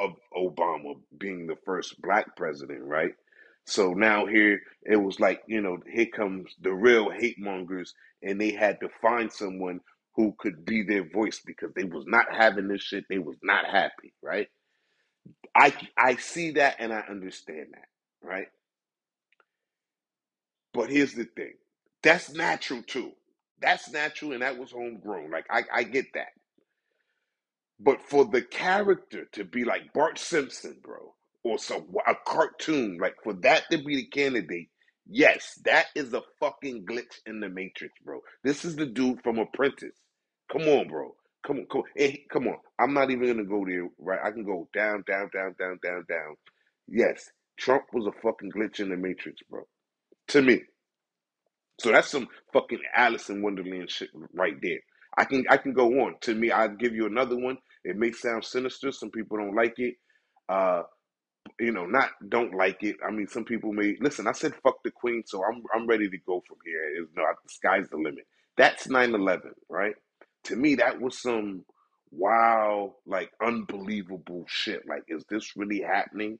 of 0.00 0.12
Obama 0.36 0.94
being 1.18 1.46
the 1.46 1.56
first 1.66 2.00
black 2.02 2.36
president, 2.36 2.84
right? 2.84 3.12
So 3.66 3.92
now 3.94 4.26
here 4.26 4.60
it 4.84 4.96
was 4.96 5.20
like, 5.20 5.42
you 5.48 5.60
know, 5.60 5.78
here 5.92 6.06
comes 6.06 6.54
the 6.60 6.72
real 6.72 7.10
hate 7.10 7.38
mongers, 7.38 7.94
and 8.22 8.40
they 8.40 8.52
had 8.52 8.80
to 8.80 8.88
find 9.02 9.32
someone 9.32 9.80
who 10.16 10.34
could 10.38 10.64
be 10.64 10.82
their 10.82 11.08
voice 11.08 11.40
because 11.44 11.70
they 11.76 11.84
was 11.84 12.04
not 12.06 12.26
having 12.36 12.68
this 12.68 12.82
shit. 12.82 13.04
They 13.08 13.18
was 13.18 13.36
not 13.42 13.66
happy, 13.66 14.14
right? 14.22 14.48
I 15.56 15.74
I 15.98 16.16
see 16.16 16.52
that 16.52 16.76
and 16.80 16.92
I 16.92 17.00
understand 17.10 17.68
that, 17.72 17.88
right? 18.28 18.48
But 20.74 20.90
here's 20.90 21.14
the 21.14 21.24
thing. 21.24 21.54
That's 22.02 22.32
natural 22.34 22.82
too. 22.84 23.12
That's 23.62 23.90
natural 23.90 24.32
and 24.32 24.42
that 24.42 24.58
was 24.58 24.72
homegrown. 24.72 25.30
Like 25.30 25.46
I, 25.50 25.62
I 25.74 25.82
get 25.84 26.06
that. 26.14 26.28
But 27.80 28.02
for 28.02 28.24
the 28.26 28.42
character 28.42 29.26
to 29.34 29.44
be 29.44 29.64
like 29.64 29.92
Bart 29.94 30.18
Simpson, 30.18 30.78
bro, 30.82 31.14
or 31.44 31.58
some 31.58 31.88
a 32.08 32.14
cartoon, 32.26 32.98
like 33.00 33.16
for 33.24 33.34
that 33.42 33.64
to 33.72 33.78
be 33.78 33.96
the 33.98 34.06
candidate, 34.06 34.70
yes, 35.08 35.60
that 35.66 35.88
is 35.94 36.14
a 36.14 36.22
fucking 36.40 36.86
glitch 36.86 37.18
in 37.26 37.40
the 37.40 37.50
matrix, 37.50 37.94
bro. 38.04 38.20
This 38.44 38.64
is 38.64 38.76
the 38.76 38.86
dude 38.86 39.22
from 39.22 39.38
Apprentice. 39.40 39.96
Come 40.52 40.62
on, 40.62 40.88
bro. 40.88 41.14
Come 41.46 41.58
on, 41.58 41.66
come 41.70 41.82
on, 41.82 41.88
hey, 41.96 42.24
come 42.32 42.48
on. 42.48 42.58
I'm 42.80 42.94
not 42.94 43.12
even 43.12 43.28
gonna 43.28 43.44
go 43.44 43.64
there. 43.66 43.88
Right? 44.00 44.20
I 44.24 44.32
can 44.32 44.44
go 44.44 44.68
down, 44.74 45.04
down, 45.06 45.30
down, 45.34 45.54
down, 45.60 45.78
down, 45.84 46.04
down. 46.08 46.36
Yes, 46.88 47.30
Trump 47.58 47.84
was 47.92 48.06
a 48.06 48.12
fucking 48.22 48.52
glitch 48.52 48.80
in 48.80 48.88
the 48.90 48.96
matrix, 48.96 49.42
bro. 49.50 49.64
To 50.28 50.42
me. 50.42 50.62
So 51.80 51.92
that's 51.92 52.08
some 52.08 52.28
fucking 52.52 52.80
Alice 52.94 53.30
in 53.30 53.42
Wonderland 53.42 53.90
shit 53.90 54.10
right 54.34 54.56
there. 54.62 54.80
I 55.18 55.24
can 55.24 55.44
I 55.50 55.56
can 55.56 55.72
go 55.72 55.88
on. 56.02 56.16
To 56.22 56.34
me, 56.34 56.50
I'll 56.50 56.68
give 56.76 56.94
you 56.94 57.06
another 57.06 57.38
one. 57.38 57.58
It 57.84 57.96
may 57.96 58.12
sound 58.12 58.44
sinister. 58.44 58.92
Some 58.92 59.10
people 59.10 59.38
don't 59.38 59.56
like 59.56 59.78
it. 59.78 59.96
Uh, 60.48 60.82
you 61.58 61.72
know, 61.72 61.86
not 61.86 62.10
don't 62.28 62.54
like 62.54 62.82
it. 62.82 62.96
I 63.06 63.10
mean, 63.10 63.28
some 63.28 63.44
people 63.44 63.72
may 63.72 63.96
listen. 64.00 64.26
I 64.26 64.32
said 64.32 64.54
fuck 64.62 64.82
the 64.84 64.90
queen, 64.90 65.24
so 65.26 65.42
I'm 65.44 65.62
I'm 65.74 65.86
ready 65.86 66.08
to 66.10 66.18
go 66.26 66.42
from 66.46 66.58
here. 66.66 67.02
It's 67.02 67.10
no, 67.16 67.24
the 67.24 67.50
sky's 67.52 67.88
the 67.90 67.96
limit. 67.96 68.26
That's 68.58 68.88
nine 68.88 69.14
eleven, 69.14 69.52
right? 69.68 69.94
To 70.44 70.56
me, 70.56 70.76
that 70.76 71.00
was 71.00 71.18
some 71.20 71.64
wow, 72.12 72.94
like 73.06 73.30
unbelievable 73.44 74.44
shit. 74.48 74.82
Like, 74.88 75.04
is 75.08 75.24
this 75.30 75.56
really 75.56 75.80
happening? 75.80 76.38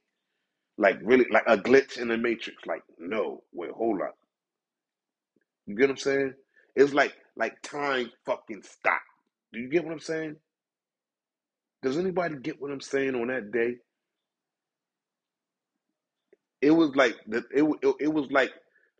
Like, 0.77 0.99
really, 1.03 1.25
like 1.31 1.43
a 1.47 1.57
glitch 1.57 1.97
in 1.97 2.09
the 2.09 2.17
matrix? 2.17 2.65
Like, 2.65 2.83
no, 2.99 3.43
wait, 3.53 3.71
hold 3.71 4.01
up. 4.01 4.15
You 5.71 5.77
get 5.77 5.89
what 5.89 5.91
I'm 5.91 5.97
saying? 5.97 6.33
It's 6.75 6.93
like 6.93 7.13
like 7.37 7.61
time 7.63 8.11
fucking 8.25 8.63
stopped. 8.63 9.01
Do 9.53 9.61
you 9.61 9.69
get 9.69 9.85
what 9.85 9.93
I'm 9.93 9.99
saying? 10.01 10.37
Does 11.83 11.97
anybody 11.97 12.37
get 12.41 12.61
what 12.61 12.71
I'm 12.71 12.81
saying 12.81 13.15
on 13.15 13.27
that 13.29 13.51
day? 13.51 13.75
It 16.61 16.71
was 16.71 16.95
like 16.95 17.17
the 17.27 17.45
it 17.55 17.63
it, 17.83 17.95
it 18.01 18.13
was 18.13 18.31
like 18.31 18.51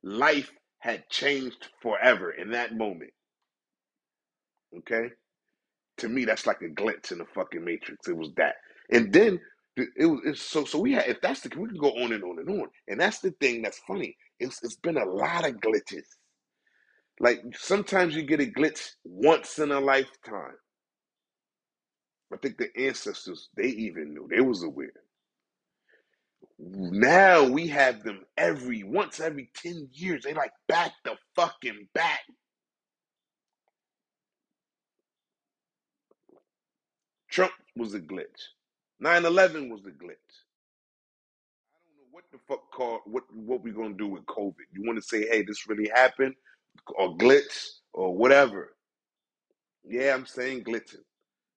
life 0.03 0.51
had 0.79 1.09
changed 1.09 1.69
forever 1.81 2.31
in 2.31 2.51
that 2.51 2.77
moment. 2.77 3.11
Okay, 4.79 5.09
to 5.99 6.09
me 6.09 6.25
that's 6.25 6.47
like 6.47 6.61
a 6.63 6.69
glitch 6.69 7.11
in 7.11 7.19
the 7.19 7.25
fucking 7.35 7.63
matrix. 7.65 8.07
It 8.07 8.17
was 8.17 8.31
that, 8.37 8.55
and 8.91 9.13
then 9.13 9.39
it 9.77 10.05
was 10.05 10.41
so 10.41 10.65
so 10.65 10.79
we 10.79 10.93
had 10.93 11.07
if 11.07 11.21
that's 11.21 11.41
the 11.41 11.49
we 11.57 11.69
can 11.69 11.77
go 11.79 11.91
on 11.91 12.13
and 12.13 12.23
on 12.23 12.39
and 12.39 12.49
on, 12.61 12.69
and 12.87 12.99
that's 13.01 13.19
the 13.19 13.31
thing 13.41 13.61
that's 13.63 13.79
funny. 13.87 14.17
It's 14.39 14.63
it's 14.63 14.77
been 14.77 14.97
a 14.97 15.05
lot 15.05 15.47
of 15.47 15.55
glitches. 15.57 16.05
Like 17.21 17.43
sometimes 17.57 18.15
you 18.15 18.23
get 18.23 18.41
a 18.41 18.47
glitch 18.47 18.91
once 19.05 19.59
in 19.59 19.71
a 19.71 19.81
lifetime. 19.81 20.57
I 22.33 22.37
think 22.37 22.57
the 22.57 22.69
ancestors 22.77 23.49
they 23.57 23.67
even 23.67 24.13
knew 24.13 24.27
they 24.29 24.41
was 24.41 24.63
aware. 24.63 24.93
Now 26.59 27.43
we 27.47 27.67
have 27.67 28.03
them 28.03 28.21
every 28.37 28.83
once 28.83 29.19
every 29.19 29.51
ten 29.55 29.89
years. 29.93 30.23
They 30.23 30.33
like 30.33 30.53
back 30.67 30.93
the 31.05 31.15
fucking 31.35 31.89
back. 31.95 32.21
Trump 37.29 37.53
was 37.75 37.93
a 37.95 37.99
glitch. 37.99 38.25
9-11 39.03 39.69
was 39.71 39.81
a 39.85 39.91
glitch. 39.91 40.31
I 41.73 41.79
don't 41.85 41.97
know 41.97 42.09
what 42.11 42.25
the 42.31 42.39
fuck 42.47 42.71
called 42.71 43.01
what 43.05 43.23
what 43.35 43.63
we 43.63 43.71
gonna 43.71 43.95
do 43.95 44.07
with 44.07 44.25
COVID. 44.27 44.55
You 44.73 44.83
want 44.85 44.97
to 44.99 45.07
say, 45.07 45.27
hey, 45.27 45.43
this 45.43 45.67
really 45.67 45.89
happened, 45.95 46.35
or 46.95 47.17
glitch, 47.17 47.69
or 47.93 48.15
whatever. 48.15 48.73
Yeah, 49.85 50.13
I'm 50.15 50.25
saying 50.25 50.63
glitching. 50.65 51.03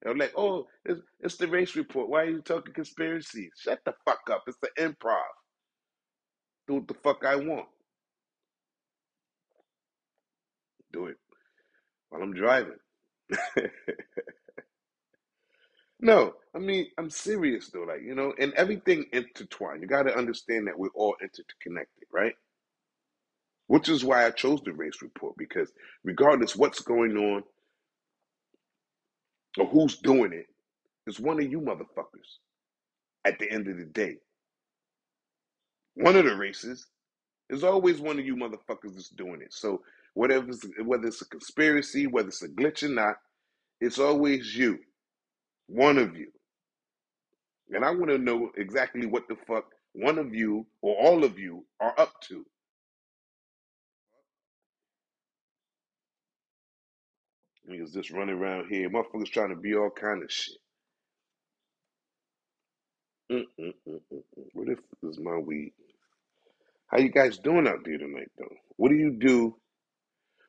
They're 0.03 0.17
like, 0.17 0.33
oh, 0.37 0.67
it's, 0.85 1.01
it's 1.21 1.37
the 1.39 1.49
race 1.49 1.77
report. 1.77 2.09
Why 2.11 2.23
are 2.23 2.31
you 2.31 2.43
talking 2.43 2.75
conspiracy? 2.75 3.51
Shut 3.59 3.81
the 3.87 3.95
fuck 4.07 4.21
up. 4.33 4.45
It's 4.49 4.59
the 4.63 4.71
improv. 4.81 5.23
Do 6.69 6.75
what 6.77 6.89
the 6.89 6.95
fuck 6.95 7.25
I 7.27 7.37
want. 7.37 7.67
Do 10.93 11.07
it 11.07 11.17
while 12.11 12.23
I'm 12.23 12.35
driving. 12.35 12.79
no, 16.01 16.35
I 16.55 16.59
mean, 16.59 16.89
I'm 16.99 17.11
serious 17.11 17.71
though. 17.71 17.85
Like, 17.85 18.03
you 18.05 18.15
know, 18.15 18.35
and 18.39 18.53
everything 18.55 19.07
intertwined. 19.13 19.83
You 19.83 19.89
got 19.89 20.05
to 20.05 20.17
understand 20.17 20.69
that 20.69 20.79
we're 20.79 20.89
all 20.95 21.17
interconnected, 21.23 22.05
right? 22.13 22.35
Which 23.69 23.89
is 23.89 24.05
why 24.05 24.27
I 24.27 24.31
chose 24.31 24.61
the 24.65 24.73
race 24.73 25.03
report 25.03 25.37
because 25.39 25.73
regardless 26.05 26.57
what's 26.57 26.81
going 26.83 27.17
on 27.17 27.43
or 29.59 29.67
who's 29.67 29.99
doing 29.99 30.33
it, 30.33 30.47
it's 31.07 31.21
one 31.21 31.41
of 31.43 31.51
you 31.51 31.61
motherfuckers 31.61 32.39
at 33.25 33.39
the 33.39 33.51
end 33.51 33.69
of 33.69 33.79
the 33.79 33.85
day. 33.87 34.17
One 35.95 36.17
of 36.17 36.25
the 36.25 36.37
races 36.37 36.87
is 37.51 37.65
always 37.65 38.01
one 38.01 38.19
of 38.19 38.27
you 38.27 38.37
motherfuckers 38.37 38.95
that's 38.95 39.11
doing 39.11 39.41
it. 39.43 39.53
So 39.53 39.83
whatever, 40.15 40.53
whether 40.85 41.07
it's 41.07 41.23
a 41.23 41.27
conspiracy, 41.29 42.07
whether 42.07 42.29
it's 42.29 42.43
a 42.43 42.49
glitch 42.49 42.83
or 42.83 42.89
not, 42.89 43.17
it's 43.81 43.99
always 43.99 44.57
you, 44.57 44.79
one 45.69 45.99
of 45.99 46.17
you. 46.17 46.29
And 47.71 47.85
I 47.85 47.91
want 47.91 48.11
to 48.11 48.19
know 48.19 48.51
exactly 48.57 49.07
what 49.07 49.29
the 49.29 49.37
fuck 49.47 49.67
one 49.95 50.19
of 50.19 50.35
you 50.35 50.67
or 50.83 50.97
all 50.97 51.25
of 51.25 51.39
you 51.39 51.65
are 51.81 51.95
up 51.99 52.15
to. 52.29 52.45
Niggas 57.71 57.95
just 57.95 58.11
running 58.11 58.37
around 58.37 58.69
here, 58.69 58.91
motherfuckers 58.91 59.31
trying 59.31 59.51
to 59.51 59.57
be 59.57 59.75
all 59.75 59.91
kind 59.91 60.23
of 60.23 60.31
shit. 60.31 60.59
What 64.53 64.69
if 64.69 64.79
this 65.03 65.13
is 65.13 65.21
my 65.21 65.39
weed? 65.39 65.73
How 66.89 66.99
you 66.99 67.11
guys 67.11 67.39
doing 67.39 67.67
out 67.67 67.85
there 67.85 67.99
tonight, 67.99 68.31
though? 68.39 68.55
What 68.77 68.91
do 68.91 68.97
you 68.97 69.17
do? 69.19 69.57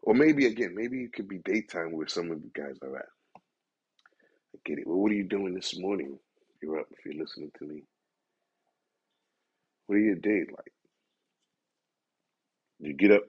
Or 0.04 0.14
maybe 0.14 0.46
again, 0.48 0.74
maybe 0.76 1.04
it 1.04 1.14
could 1.14 1.28
be 1.28 1.40
daytime 1.40 1.92
where 1.94 2.08
some 2.08 2.32
of 2.32 2.40
you 2.44 2.52
guys 2.56 2.78
are 2.84 2.98
at. 2.98 3.06
I 4.56 4.60
get 4.66 4.80
it. 4.80 4.88
Well, 4.88 4.98
what 4.98 5.12
are 5.12 5.16
you 5.16 5.24
doing 5.28 5.54
this 5.56 5.78
morning? 5.80 6.20
If 6.56 6.64
you're 6.64 6.80
up, 6.80 6.88
if 6.92 7.06
you're 7.06 7.22
listening 7.22 7.52
to 7.60 7.66
me. 7.66 7.84
What 9.88 9.96
are 9.96 10.02
your 10.02 10.16
days 10.16 10.48
like? 10.50 10.74
You 12.80 12.94
get 12.94 13.12
up, 13.12 13.24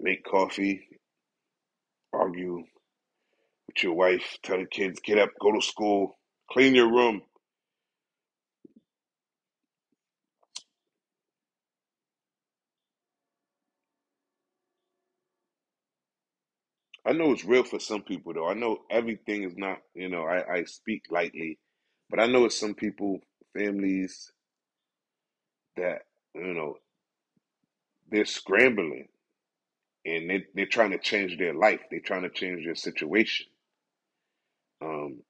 make 0.00 0.24
coffee, 0.24 0.88
argue 2.12 2.64
with 3.74 3.84
your 3.84 3.94
wife, 3.94 4.38
tell 4.42 4.58
the 4.58 4.66
kids, 4.66 5.00
get 5.04 5.18
up, 5.18 5.30
go 5.40 5.52
to 5.52 5.62
school, 5.62 6.18
clean 6.50 6.74
your 6.74 6.90
room. 6.90 7.22
I 17.06 17.12
know 17.12 17.32
it's 17.32 17.44
real 17.44 17.64
for 17.64 17.80
some 17.80 18.02
people 18.02 18.34
though. 18.34 18.48
I 18.48 18.54
know 18.54 18.80
everything 18.90 19.44
is 19.44 19.56
not, 19.56 19.78
you 19.94 20.08
know, 20.08 20.24
I, 20.24 20.58
I 20.58 20.64
speak 20.64 21.04
lightly, 21.10 21.58
but 22.10 22.20
I 22.20 22.26
know 22.26 22.44
it's 22.46 22.58
some 22.58 22.74
people, 22.74 23.20
families 23.56 24.32
that, 25.76 26.02
you 26.34 26.54
know, 26.54 26.76
they're 28.10 28.24
scrambling 28.26 29.08
and 30.06 30.30
they, 30.30 30.44
they're 30.54 30.66
trying 30.66 30.92
to 30.92 30.98
change 30.98 31.38
their 31.38 31.54
life. 31.54 31.80
They're 31.90 32.00
trying 32.00 32.22
to 32.22 32.30
change 32.30 32.64
their 32.64 32.74
situation. 32.76 33.46
Um, 34.82 35.20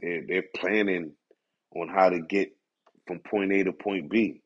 they're, 0.00 0.24
they're 0.26 0.44
planning 0.56 1.12
on 1.76 1.88
how 1.88 2.10
to 2.10 2.20
get 2.20 2.50
from 3.06 3.20
point 3.20 3.52
A 3.52 3.64
to 3.64 3.72
point 3.72 4.10
B, 4.10 4.42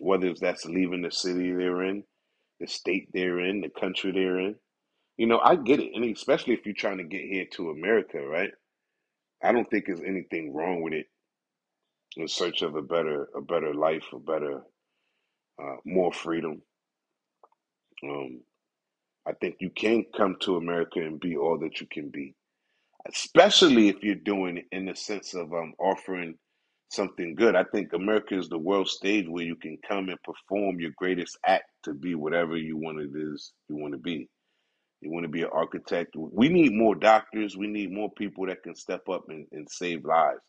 whether 0.00 0.28
it's 0.28 0.40
that's 0.40 0.66
leaving 0.66 1.02
the 1.02 1.10
city 1.12 1.52
they're 1.52 1.84
in, 1.84 2.04
the 2.60 2.68
state 2.68 3.08
they're 3.12 3.40
in, 3.40 3.62
the 3.62 3.70
country 3.70 4.12
they're 4.12 4.40
in. 4.40 4.56
You 5.16 5.26
know, 5.26 5.40
I 5.40 5.56
get 5.56 5.80
it, 5.80 5.92
and 5.94 6.04
especially 6.04 6.54
if 6.54 6.66
you're 6.66 6.74
trying 6.74 6.98
to 6.98 7.04
get 7.04 7.22
here 7.22 7.46
to 7.54 7.70
America, 7.70 8.20
right? 8.20 8.50
I 9.42 9.52
don't 9.52 9.68
think 9.70 9.86
there's 9.86 10.00
anything 10.06 10.54
wrong 10.54 10.82
with 10.82 10.94
it 10.94 11.06
in 12.16 12.28
search 12.28 12.62
of 12.62 12.76
a 12.76 12.82
better, 12.82 13.28
a 13.36 13.40
better 13.40 13.74
life, 13.74 14.04
a 14.12 14.18
better, 14.18 14.62
uh, 15.62 15.76
more 15.84 16.12
freedom. 16.12 16.62
Um, 18.04 18.42
I 19.26 19.32
think 19.34 19.56
you 19.60 19.70
can 19.70 20.04
come 20.16 20.36
to 20.42 20.56
America 20.56 21.00
and 21.00 21.20
be 21.20 21.36
all 21.36 21.58
that 21.60 21.80
you 21.80 21.86
can 21.90 22.10
be, 22.10 22.34
especially 23.08 23.88
if 23.88 23.96
you're 24.02 24.14
doing 24.16 24.58
it 24.58 24.66
in 24.72 24.86
the 24.86 24.96
sense 24.96 25.34
of 25.34 25.52
um, 25.52 25.74
offering 25.80 26.36
something 26.90 27.34
good. 27.36 27.56
I 27.56 27.64
think 27.64 27.92
America 27.94 28.38
is 28.38 28.48
the 28.48 28.58
world 28.58 28.88
stage 28.88 29.26
where 29.28 29.44
you 29.44 29.56
can 29.56 29.78
come 29.88 30.08
and 30.10 30.18
perform 30.24 30.80
your 30.80 30.92
greatest 30.96 31.38
act 31.46 31.66
to 31.84 31.94
be 31.94 32.14
whatever 32.16 32.56
you 32.56 32.76
want 32.78 33.00
it 33.00 33.10
is 33.14 33.52
you 33.68 33.76
want 33.76 33.94
to 33.94 33.98
be. 34.00 34.28
You 35.02 35.10
want 35.12 35.24
to 35.24 35.30
be 35.30 35.42
an 35.42 35.50
architect. 35.52 36.16
We 36.16 36.48
need 36.48 36.72
more 36.74 36.94
doctors. 36.96 37.56
We 37.56 37.68
need 37.68 37.92
more 37.92 38.10
people 38.12 38.46
that 38.46 38.62
can 38.64 38.74
step 38.76 39.08
up 39.08 39.24
and, 39.28 39.46
and 39.52 39.68
save 39.70 40.04
lives. 40.04 40.40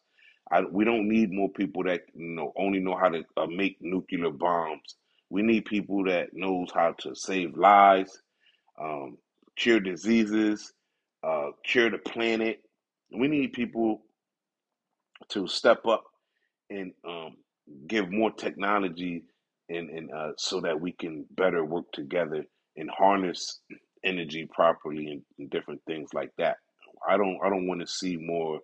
I, 0.52 0.62
we 0.64 0.86
don't 0.86 1.10
need 1.10 1.32
more 1.32 1.50
people 1.50 1.84
that 1.86 2.02
you 2.16 2.36
know 2.36 2.54
only 2.58 2.80
know 2.80 2.98
how 2.98 3.10
to 3.10 3.24
uh, 3.38 3.48
make 3.48 3.78
nuclear 3.82 4.32
bombs. 4.32 4.96
We 5.30 5.44
need 5.44 5.66
people 5.66 6.06
that 6.06 6.30
knows 6.34 6.70
how 6.74 6.94
to 7.02 7.16
save 7.16 7.58
lives, 7.58 8.22
um, 8.82 9.18
cure 9.58 9.80
diseases, 9.82 10.74
uh, 11.24 11.52
cure 11.66 11.90
the 11.92 12.00
planet. 12.00 12.62
We 13.18 13.28
need 13.28 13.54
people 13.54 14.04
to 15.30 15.48
step 15.48 15.86
up 15.88 16.04
and 16.72 16.94
um, 17.08 17.38
give 17.88 18.12
more 18.12 18.32
technology 18.32 19.24
and, 19.70 19.90
and 19.92 20.12
uh, 20.14 20.32
so 20.38 20.62
that 20.62 20.80
we 20.82 20.94
can 20.94 21.26
better 21.32 21.66
work 21.66 21.86
together 21.94 22.46
and 22.78 22.92
harness 22.92 23.62
energy 24.06 24.48
properly 24.54 25.08
and, 25.10 25.24
and 25.40 25.52
different 25.52 25.82
things 25.88 26.12
like 26.14 26.32
that. 26.40 26.58
I 27.10 27.18
don't 27.18 27.40
I 27.46 27.50
don't 27.50 27.68
want 27.68 27.82
to 27.82 27.88
see 27.88 28.18
more 28.18 28.60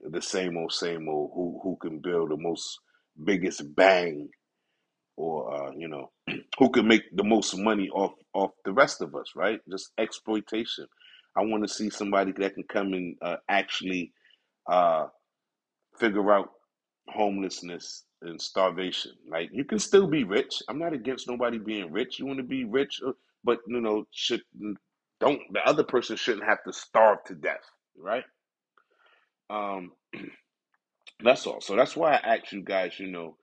the 0.00 0.22
same 0.22 0.56
old 0.58 0.72
same 0.72 1.08
old 1.08 1.32
who 1.34 1.60
who 1.62 1.78
can 1.82 2.00
build 2.00 2.30
the 2.30 2.38
most 2.38 2.78
biggest 3.24 3.74
bang 3.76 4.28
or 5.16 5.54
uh, 5.68 5.72
you 5.76 5.88
know 5.88 6.10
who 6.58 6.70
can 6.70 6.88
make 6.88 7.04
the 7.16 7.24
most 7.24 7.56
money 7.58 7.90
off 7.90 8.14
off 8.34 8.52
the 8.66 8.72
rest 8.72 9.02
of 9.02 9.14
us, 9.16 9.32
right? 9.36 9.60
Just 9.70 9.90
exploitation. 9.98 10.86
I 11.36 11.42
want 11.42 11.64
to 11.66 11.74
see 11.74 11.90
somebody 11.90 12.32
that 12.32 12.54
can 12.54 12.64
come 12.64 12.92
and 12.94 13.16
uh, 13.22 13.36
actually 13.48 14.12
uh, 14.70 15.06
figure 15.98 16.32
out 16.32 16.50
homelessness 17.08 18.04
and 18.22 18.40
starvation. 18.40 19.12
Like 19.30 19.50
you 19.52 19.64
can 19.64 19.78
still 19.78 20.08
be 20.08 20.24
rich. 20.24 20.62
I'm 20.68 20.78
not 20.78 20.94
against 20.94 21.28
nobody 21.28 21.58
being 21.58 21.92
rich. 21.92 22.18
You 22.18 22.26
want 22.26 22.38
to 22.38 22.44
be 22.44 22.64
rich, 22.64 23.00
uh, 23.06 23.12
but 23.44 23.60
you 23.68 23.80
know, 23.80 24.06
should 24.12 24.42
don't 25.20 25.40
the 25.52 25.60
other 25.66 25.84
person 25.84 26.16
shouldn't 26.16 26.46
have 26.46 26.64
to 26.64 26.72
starve 26.72 27.24
to 27.26 27.34
death, 27.34 27.64
right? 27.98 28.24
Um, 29.50 29.92
that's 31.24 31.46
all. 31.46 31.60
So 31.60 31.76
that's 31.76 31.96
why 31.96 32.14
I 32.14 32.36
asked 32.36 32.52
you 32.52 32.62
guys, 32.62 32.98
you 33.00 33.08
know, 33.08 33.36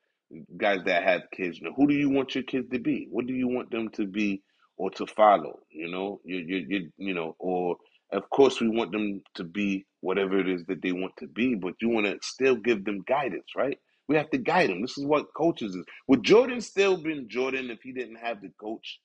guys 0.58 0.82
that 0.86 1.04
have 1.04 1.24
kids, 1.36 1.60
you 1.60 1.66
know, 1.66 1.74
who 1.76 1.88
do 1.88 1.94
you 1.96 2.10
want 2.10 2.36
your 2.36 2.44
kids 2.46 2.70
to 2.72 2.80
be? 2.80 3.08
What 3.12 3.28
do 3.28 3.34
you 3.34 3.48
want 3.48 3.72
them 3.72 3.90
to 3.92 4.06
be 4.08 4.44
or 4.84 4.91
to 4.91 5.08
follow? 5.08 5.62
You 5.72 5.89
know, 5.91 6.22
you 6.26 6.38
you 6.39 6.65
you, 6.69 6.91
you 6.98 7.15
know, 7.15 7.36
or 7.39 7.78
of 8.13 8.30
course 8.32 8.62
we 8.62 8.69
want 8.69 8.93
them 8.93 9.24
to 9.36 9.46
be 9.46 9.86
whatever 10.02 10.39
it 10.39 10.50
is 10.50 10.65
that 10.67 10.82
they 10.84 10.93
want 10.93 11.13
to 11.19 11.28
be, 11.28 11.56
but 11.56 11.76
you 11.82 11.89
want 11.89 12.08
to 12.08 12.17
still 12.24 12.58
give 12.58 12.86
them 12.86 13.04
guidance, 13.08 13.52
right? 13.58 13.80
We 14.10 14.17
have 14.17 14.32
to 14.32 14.39
guide 14.39 14.69
them. 14.72 14.82
This 14.82 14.98
is 14.98 15.06
what 15.06 15.34
coaches 15.36 15.76
is. 15.76 15.86
Would 16.10 16.24
Jordan 16.24 16.62
still 16.62 16.98
been 16.98 17.30
Jordan 17.30 17.72
if 17.72 17.82
he 17.84 17.93
didn't 17.93 18.17
have 18.17 18.41
the 18.41 18.52
coach? 18.62 19.00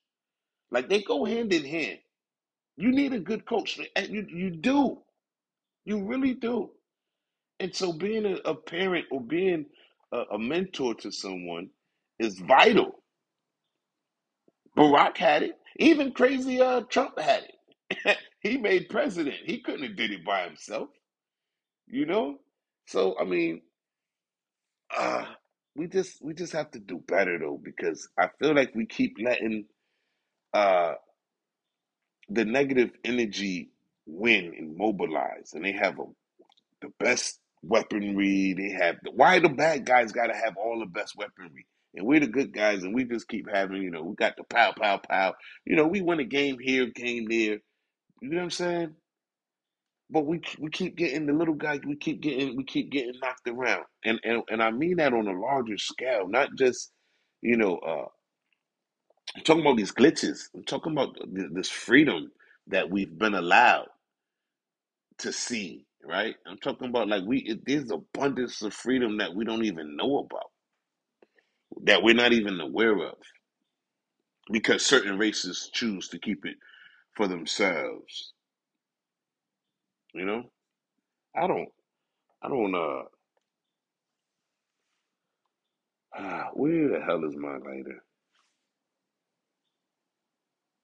Like 0.70 0.88
they 0.88 1.02
go 1.02 1.24
hand 1.24 1.52
in 1.52 1.64
hand. 1.64 2.00
You 2.76 2.92
need 2.92 3.14
a 3.14 3.20
good 3.20 3.46
coach. 3.46 3.80
And 3.96 4.08
you 4.08 4.26
you 4.30 4.50
do. 4.50 4.98
You 5.86 6.04
really 6.04 6.34
do. 6.34 6.70
And 7.60 7.74
so 7.74 7.92
being 7.92 8.26
a, 8.26 8.36
a 8.44 8.54
parent 8.54 9.06
or 9.10 9.20
being 9.20 9.66
a, 10.12 10.22
a 10.34 10.38
mentor 10.38 10.94
to 10.96 11.12
someone 11.12 11.70
is 12.18 12.38
vital. 12.40 13.02
Barack 14.78 15.18
had 15.18 15.44
it. 15.44 15.57
Even 15.78 16.12
crazy 16.12 16.60
uh, 16.62 16.82
Trump 16.82 17.18
had 17.18 17.44
it. 17.44 18.18
he 18.40 18.58
made 18.58 18.88
president. 18.90 19.36
He 19.44 19.60
couldn't 19.60 19.84
have 19.84 19.96
did 19.96 20.12
it 20.12 20.24
by 20.24 20.44
himself, 20.44 20.90
you 21.88 22.06
know? 22.06 22.38
So 22.86 23.16
I 23.20 23.24
mean, 23.24 23.62
uh, 24.96 25.26
we 25.76 25.88
just 25.88 26.22
we 26.24 26.34
just 26.34 26.52
have 26.54 26.70
to 26.72 26.80
do 26.80 27.02
better 27.08 27.38
though, 27.38 27.60
because 27.62 28.08
I 28.18 28.28
feel 28.40 28.54
like 28.54 28.74
we 28.74 28.86
keep 28.86 29.16
letting 29.22 29.66
uh 30.54 30.94
the 32.30 32.44
negative 32.44 32.90
energy 33.04 33.70
win 34.06 34.54
and 34.58 34.76
mobilize 34.76 35.52
and 35.54 35.64
they 35.64 35.72
have 35.72 35.98
a 36.00 36.04
the 36.82 36.90
best 37.00 37.40
weaponry. 37.62 38.54
They 38.58 38.70
have 38.84 38.96
the 39.04 39.12
why 39.12 39.40
the 39.40 39.50
bad 39.50 39.86
guys 39.86 40.12
got 40.12 40.28
to 40.28 40.34
have 40.36 40.56
all 40.58 40.80
the 40.80 40.86
best 40.86 41.16
weaponry, 41.18 41.66
and 41.94 42.07
we're 42.07 42.20
the 42.20 42.29
good 42.29 42.53
guys, 42.53 42.85
and 42.85 42.94
we 42.94 43.05
just 43.05 43.29
keep 43.29 43.48
having 43.53 43.83
you 43.83 43.90
know 43.90 44.03
we 44.03 44.16
got 44.16 44.37
the 44.37 44.44
pow 44.44 44.72
pow 44.81 44.98
pow. 44.98 45.35
You 45.66 45.77
know 45.77 45.87
we 45.87 46.03
win 46.03 46.20
a 46.20 46.24
game 46.24 46.59
here, 46.61 46.87
game 46.87 47.27
there. 47.29 47.59
You 48.22 48.31
know 48.31 48.38
what 48.38 48.44
I'm 48.44 48.51
saying? 48.51 48.94
But 50.11 50.27
we 50.27 50.42
we 50.61 50.70
keep 50.70 50.96
getting 50.96 51.27
the 51.27 51.35
little 51.35 51.55
guy. 51.55 51.81
We 51.87 51.96
keep 51.96 52.20
getting 52.22 52.57
we 52.57 52.64
keep 52.64 52.90
getting 52.92 53.14
knocked 53.22 53.48
around, 53.48 53.85
and 54.05 54.20
and 54.24 54.42
and 54.51 54.62
I 54.62 54.70
mean 54.72 54.96
that 54.98 55.14
on 55.14 55.29
a 55.29 55.33
larger 55.38 55.79
scale, 55.79 56.29
not 56.29 56.51
just 56.59 56.92
you 57.42 57.57
know. 57.57 57.79
uh 57.79 58.07
I'm 59.37 59.44
talking 59.44 59.62
about 59.62 59.77
these 59.79 59.92
glitches. 59.92 60.48
I'm 60.55 60.64
talking 60.64 60.92
about 60.92 61.16
th- 61.16 61.51
this 61.53 61.70
freedom 61.70 62.33
that 62.68 62.90
we've 62.90 63.18
been 63.18 63.35
allowed 63.35 63.88
to 65.18 65.33
see, 65.33 65.87
right? 66.05 66.37
I'm 66.46 66.59
talking 66.59 66.88
about 66.88 67.09
like 67.09 67.24
we 67.27 67.38
it, 67.40 67.61
there's 67.66 67.90
abundance 67.90 68.62
of 68.62 68.74
freedom 68.74 69.18
that 69.18 69.35
we 69.35 69.44
don't 69.44 69.64
even 69.64 69.96
know 69.96 70.18
about, 70.20 70.47
that 71.84 72.02
we're 72.02 72.14
not 72.14 72.32
even 72.32 72.60
aware 72.60 72.96
of, 72.98 73.16
because 74.52 74.84
certain 74.84 75.18
races 75.18 75.70
choose 75.72 76.08
to 76.08 76.18
keep 76.18 76.44
it 76.44 76.56
for 77.16 77.28
themselves. 77.28 78.32
You 80.14 80.24
know, 80.24 80.44
I 81.36 81.46
don't, 81.46 81.68
I 82.42 82.48
don't, 82.48 82.74
uh, 82.74 83.02
ah, 86.16 86.48
where 86.54 86.88
the 86.88 87.00
hell 87.04 87.24
is 87.24 87.36
my 87.36 87.52
lighter? 87.58 88.02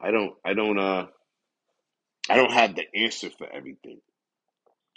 I 0.00 0.10
don't, 0.10 0.34
I 0.44 0.54
don't, 0.54 0.78
uh, 0.78 1.06
I 2.30 2.36
don't 2.36 2.52
have 2.52 2.76
the 2.76 2.84
answer 2.94 3.30
for 3.30 3.48
everything. 3.52 4.00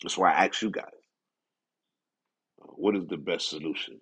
That's 0.03 0.17
why 0.17 0.31
I 0.33 0.45
ask 0.45 0.61
you 0.61 0.71
guys, 0.71 0.85
what 2.57 2.95
is 2.95 3.07
the 3.07 3.17
best 3.17 3.49
solution? 3.49 3.99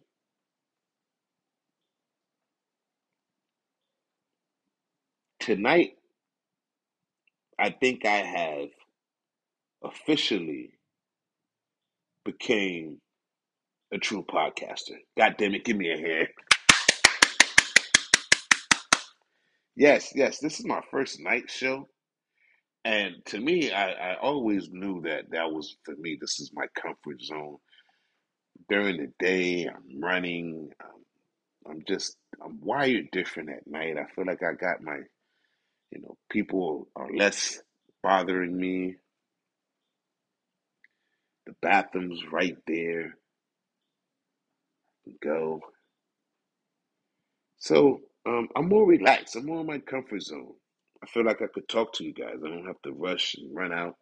Tonight, 5.45 5.91
I 7.59 7.69
think 7.69 8.03
I 8.03 8.17
have 8.17 8.69
officially 9.83 10.71
became 12.25 12.97
a 13.93 13.99
true 13.99 14.25
podcaster. 14.27 14.97
God 15.15 15.35
damn 15.37 15.53
it, 15.53 15.63
give 15.63 15.77
me 15.77 15.91
a 15.91 15.97
hand. 15.97 16.29
Yes, 19.75 20.13
yes, 20.15 20.39
this 20.39 20.59
is 20.59 20.65
my 20.65 20.81
first 20.89 21.19
night 21.19 21.51
show. 21.51 21.87
And 22.83 23.17
to 23.27 23.39
me, 23.39 23.71
I, 23.71 23.91
I 23.91 24.17
always 24.19 24.69
knew 24.71 25.01
that 25.03 25.25
that 25.31 25.51
was 25.51 25.77
for 25.85 25.95
me. 25.99 26.17
This 26.19 26.39
is 26.39 26.49
my 26.55 26.65
comfort 26.81 27.21
zone. 27.21 27.57
During 28.69 28.97
the 28.97 29.13
day, 29.19 29.67
I'm 29.67 30.01
running. 30.01 30.71
Um, 30.83 31.03
I'm 31.71 31.83
just, 31.87 32.17
I'm 32.43 32.59
wired 32.61 33.09
different 33.11 33.51
at 33.51 33.67
night. 33.67 33.97
I 33.97 34.05
feel 34.15 34.25
like 34.25 34.43
I 34.43 34.53
got 34.53 34.81
my, 34.81 34.99
you 35.91 36.01
know, 36.01 36.17
people 36.29 36.89
are 36.95 37.09
less 37.15 37.61
bothering 38.03 38.55
me. 38.57 38.95
The 41.47 41.53
bathroom's 41.61 42.21
right 42.31 42.57
there. 42.67 43.17
Go. 45.23 45.61
So 47.59 48.01
um, 48.25 48.49
I'm 48.55 48.69
more 48.69 48.87
relaxed. 48.87 49.35
I'm 49.35 49.45
more 49.45 49.61
in 49.61 49.67
my 49.67 49.79
comfort 49.79 50.23
zone. 50.23 50.53
I 51.03 51.07
feel 51.07 51.25
like 51.25 51.41
I 51.41 51.47
could 51.53 51.69
talk 51.69 51.93
to 51.95 52.03
you 52.03 52.13
guys. 52.13 52.37
I 52.45 52.49
don't 52.49 52.65
have 52.67 52.81
to 52.83 52.91
rush 52.91 53.35
and 53.35 53.55
run 53.55 53.73
out. 53.73 53.95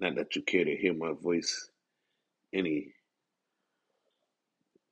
Not 0.00 0.16
that 0.16 0.36
you 0.36 0.42
care 0.42 0.64
to 0.64 0.76
hear 0.76 0.94
my 0.94 1.12
voice 1.20 1.68
any 2.54 2.88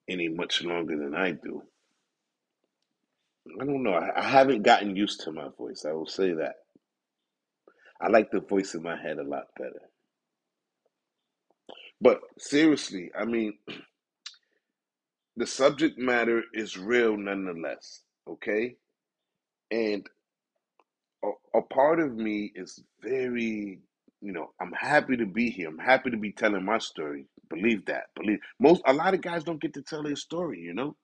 any 0.08 0.28
much 0.28 0.62
longer 0.64 0.98
than 0.98 1.14
I 1.14 1.32
do. 1.32 1.62
I 3.60 3.64
don't 3.64 3.82
know. 3.82 3.94
I, 3.94 4.22
haven't 4.22 4.62
gotten 4.62 4.96
used 4.96 5.22
to 5.22 5.32
my 5.32 5.48
voice. 5.58 5.84
I 5.88 5.92
will 5.92 6.06
say 6.06 6.32
that. 6.34 6.56
I 8.00 8.08
like 8.08 8.30
the 8.32 8.40
voice 8.40 8.74
in 8.74 8.82
my 8.82 8.96
head 9.00 9.18
a 9.18 9.24
lot 9.24 9.46
better. 9.58 9.82
But 12.00 12.20
seriously, 12.38 13.10
I 13.18 13.26
mean, 13.26 13.54
the 15.36 15.46
subject 15.46 15.98
matter 15.98 16.42
is 16.54 16.78
real 16.78 17.16
nonetheless. 17.16 18.02
Okay, 18.28 18.76
and 19.70 20.06
a, 21.24 21.58
a 21.58 21.62
part 21.62 22.00
of 22.00 22.14
me 22.16 22.52
is 22.54 22.82
very, 23.02 23.80
you 24.22 24.32
know, 24.32 24.52
I'm 24.60 24.72
happy 24.72 25.16
to 25.18 25.26
be 25.26 25.50
here. 25.50 25.68
I'm 25.68 25.78
happy 25.78 26.10
to 26.10 26.18
be 26.18 26.32
telling 26.32 26.64
my 26.64 26.78
story. 26.78 27.26
Believe 27.50 27.86
that. 27.86 28.04
Believe 28.16 28.40
most. 28.60 28.82
A 28.86 28.92
lot 28.94 29.14
of 29.14 29.22
guys 29.22 29.44
don't 29.44 29.60
get 29.62 29.74
to 29.74 29.82
tell 29.82 30.02
their 30.04 30.16
story. 30.16 30.60
You 30.60 30.74
know, 30.74 30.96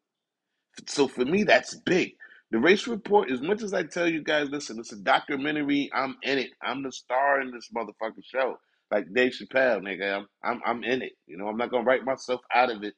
so 0.89 1.09
for 1.09 1.25
me, 1.25 1.45
that's 1.45 1.75
big. 1.77 2.15
The 2.51 2.59
race 2.59 2.87
report, 2.87 3.31
as 3.31 3.43
much 3.43 3.63
as 3.63 3.75
I 3.75 3.83
tell 3.85 4.09
you 4.09 4.23
guys, 4.23 4.49
listen, 4.51 4.79
it's 4.79 4.93
a 4.93 4.97
documentary. 4.97 5.91
I'm 5.95 6.17
in 6.23 6.39
it. 6.39 6.51
I'm 6.63 6.83
the 6.83 6.93
star 6.93 7.43
in 7.43 7.53
this 7.53 7.71
motherfucking 7.77 8.25
show. 8.25 8.59
Like 8.91 9.13
Dave 9.13 9.33
Chappelle, 9.33 9.83
nigga. 9.83 10.17
I'm 10.17 10.27
I'm 10.43 10.61
I'm 10.65 10.85
in 10.85 11.03
it. 11.03 11.13
You 11.27 11.37
know, 11.37 11.49
I'm 11.49 11.59
not 11.59 11.71
gonna 11.71 11.85
write 11.85 12.05
myself 12.05 12.41
out 12.55 12.71
of 12.71 12.85
it. 12.85 12.95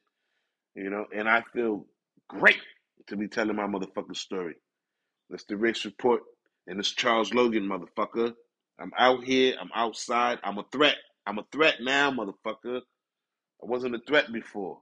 You 0.77 0.91
know, 0.91 1.07
and 1.17 1.29
I 1.29 1.43
feel 1.53 1.87
great 2.29 2.59
to 3.09 3.17
be 3.17 3.27
telling 3.29 3.57
my 3.57 3.67
motherfucking 3.67 4.17
story. 4.17 4.55
That's 5.31 5.45
the 5.47 5.57
race 5.57 5.85
report, 5.85 6.23
and 6.69 6.79
it's 6.79 6.93
Charles 6.93 7.35
Logan, 7.35 7.69
motherfucker. 7.69 8.35
I'm 8.81 8.93
out 8.99 9.25
here. 9.25 9.57
I'm 9.61 9.71
outside. 9.75 10.39
I'm 10.45 10.59
a 10.59 10.65
threat. 10.73 10.97
I'm 11.27 11.39
a 11.39 11.45
threat 11.53 11.77
now, 11.81 12.13
motherfucker. 12.13 12.79
I 13.63 13.67
wasn't 13.67 13.97
a 13.97 14.01
threat 14.07 14.33
before. 14.33 14.79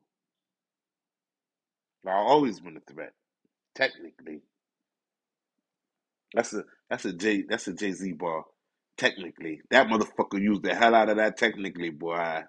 I've 2.06 2.14
always 2.14 2.60
been 2.60 2.76
a 2.76 2.92
threat, 2.92 3.12
technically. 3.74 4.42
That's 6.34 6.54
a 6.54 6.64
that's 6.90 7.04
a 7.06 7.12
J 7.14 7.44
that's 7.48 7.68
a 7.68 7.74
Jay 7.74 7.92
Z 7.92 8.12
bar. 8.14 8.44
Technically, 8.98 9.62
that 9.70 9.88
motherfucker 9.88 10.40
used 10.40 10.62
the 10.62 10.74
hell 10.74 10.94
out 10.94 11.10
of 11.10 11.16
that. 11.18 11.36
Technically, 11.38 11.90
boy. 11.90 12.42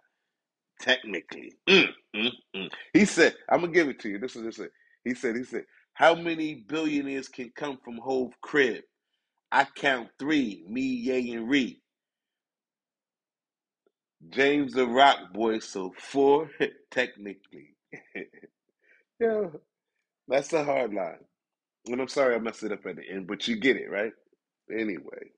Technically, 0.81 1.53
mm, 1.69 1.87
mm, 2.15 2.31
mm. 2.55 2.69
he 2.93 3.05
said, 3.05 3.35
"I'm 3.49 3.61
gonna 3.61 3.73
give 3.73 3.89
it 3.89 3.99
to 4.01 4.09
you." 4.09 4.19
This 4.19 4.35
is 4.35 4.43
this. 4.43 4.59
Is, 4.59 4.69
he 5.05 5.13
said. 5.15 5.37
He 5.37 5.43
said, 5.45 5.65
"How 5.93 6.15
many 6.15 6.55
billionaires 6.67 7.29
can 7.29 7.51
come 7.55 7.79
from 7.83 7.97
Hov 7.97 8.33
crib? 8.41 8.83
I 9.51 9.65
count 9.75 10.09
three. 10.19 10.65
Me, 10.69 10.81
Ye, 10.81 11.33
and 11.33 11.49
Ree. 11.49 11.81
James 14.29 14.73
the 14.73 14.87
Rock 14.87 15.33
Boy, 15.33 15.59
so 15.59 15.93
four 15.99 16.49
technically. 16.91 17.75
yeah, 19.19 19.47
that's 20.27 20.53
a 20.53 20.63
hard 20.65 20.93
line. 20.93 21.19
And 21.89 22.01
I'm 22.01 22.09
sorry 22.09 22.35
I 22.35 22.39
messed 22.39 22.63
it 22.63 22.73
up 22.73 22.85
at 22.87 22.97
the 22.97 23.09
end, 23.09 23.27
but 23.27 23.47
you 23.49 23.57
get 23.57 23.77
it, 23.77 23.91
right? 23.91 24.13
Anyway. 24.71 25.31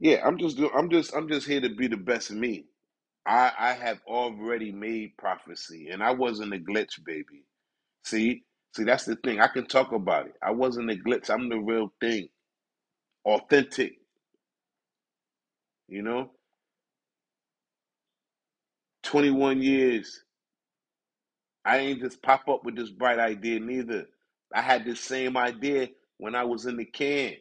Yeah, 0.00 0.26
I'm 0.26 0.38
just 0.38 0.58
do- 0.58 0.70
I'm 0.74 0.90
just 0.90 1.14
I'm 1.16 1.28
just 1.28 1.46
here 1.48 1.62
to 1.62 1.70
be 1.70 1.88
the 1.88 1.96
best 1.98 2.30
me. 2.32 2.66
I 3.26 3.52
I 3.58 3.72
have 3.74 4.00
already 4.06 4.72
made 4.72 5.16
prophecy 5.18 5.88
and 5.90 6.02
I 6.02 6.12
wasn't 6.12 6.54
a 6.54 6.58
glitch 6.58 7.04
baby. 7.06 7.44
See? 8.04 8.44
See 8.76 8.84
that's 8.84 9.06
the 9.06 9.16
thing. 9.16 9.40
I 9.40 9.48
can 9.48 9.66
talk 9.66 9.92
about 9.92 10.26
it. 10.28 10.34
I 10.42 10.52
wasn't 10.52 10.90
a 10.92 10.96
glitch. 10.96 11.30
I'm 11.30 11.48
the 11.50 11.58
real 11.58 11.92
thing. 12.00 12.28
Authentic, 13.24 13.94
you 15.88 16.02
know? 16.02 16.32
21 19.04 19.62
years. 19.62 20.24
I 21.64 21.78
ain't 21.78 22.00
just 22.00 22.22
pop 22.22 22.48
up 22.48 22.64
with 22.64 22.76
this 22.76 22.90
bright 22.90 23.18
idea 23.20 23.60
neither. 23.60 24.06
I 24.54 24.62
had 24.62 24.84
this 24.84 25.00
same 25.00 25.36
idea 25.36 25.88
when 26.18 26.34
I 26.34 26.44
was 26.44 26.66
in 26.66 26.76
the 26.76 26.86
can, 26.86 27.34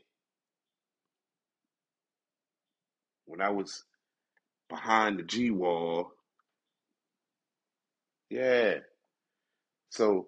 when 3.25 3.41
I 3.41 3.49
was 3.49 3.83
behind 4.69 5.19
the 5.19 5.23
G 5.23 5.51
wall. 5.51 6.11
Yeah. 8.29 8.75
So 9.91 10.27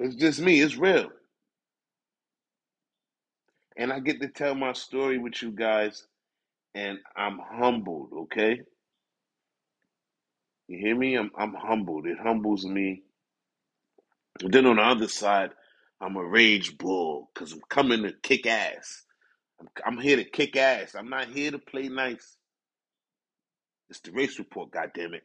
it's 0.00 0.16
just 0.16 0.40
me. 0.40 0.60
It's 0.62 0.76
real. 0.76 1.10
And 3.76 3.92
I 3.92 4.00
get 4.00 4.20
to 4.22 4.28
tell 4.28 4.54
my 4.54 4.72
story 4.74 5.18
with 5.18 5.42
you 5.42 5.50
guys, 5.52 6.06
and 6.74 6.98
I'm 7.16 7.38
humbled, 7.38 8.10
okay? 8.14 8.60
You 10.68 10.78
hear 10.78 10.96
me? 10.96 11.16
I'm, 11.16 11.30
I'm 11.38 11.54
humbled. 11.54 12.06
It 12.06 12.18
humbles 12.22 12.64
me. 12.66 13.02
And 14.42 14.52
then 14.52 14.66
on 14.66 14.76
the 14.76 14.82
other 14.82 15.08
side, 15.08 15.50
I'm 16.00 16.16
a 16.16 16.24
rage 16.24 16.78
bull 16.78 17.30
because 17.34 17.52
I'm 17.52 17.62
coming 17.70 18.04
to 18.04 18.12
kick 18.22 18.46
ass. 18.46 19.04
I'm, 19.60 19.68
I'm 19.86 19.98
here 19.98 20.16
to 20.16 20.24
kick 20.24 20.56
ass. 20.56 20.94
I'm 20.96 21.10
not 21.10 21.28
here 21.28 21.52
to 21.52 21.58
play 21.60 21.88
nice. 21.88 22.36
It's 23.90 24.00
the 24.00 24.12
race 24.12 24.38
report, 24.38 24.72
goddammit. 24.72 25.22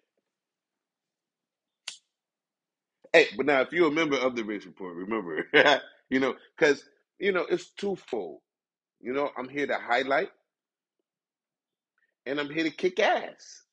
Hey, 3.13 3.27
but 3.37 3.47
now 3.47 3.61
if 3.61 3.73
you're 3.73 3.89
a 3.89 3.93
member 3.93 4.17
of 4.17 4.35
the 4.37 4.43
race 4.45 4.65
report, 4.65 4.95
remember, 4.95 5.47
you 6.11 6.19
know, 6.21 6.35
because 6.57 6.83
you 7.19 7.33
know 7.33 7.45
it's 7.49 7.71
twofold. 7.73 8.41
You 9.01 9.13
know, 9.13 9.31
I'm 9.37 9.49
here 9.49 9.67
to 9.67 9.77
highlight 9.77 10.29
and 12.25 12.39
I'm 12.39 12.49
here 12.51 12.65
to 12.65 12.71
kick 12.71 12.99
ass. 12.99 13.63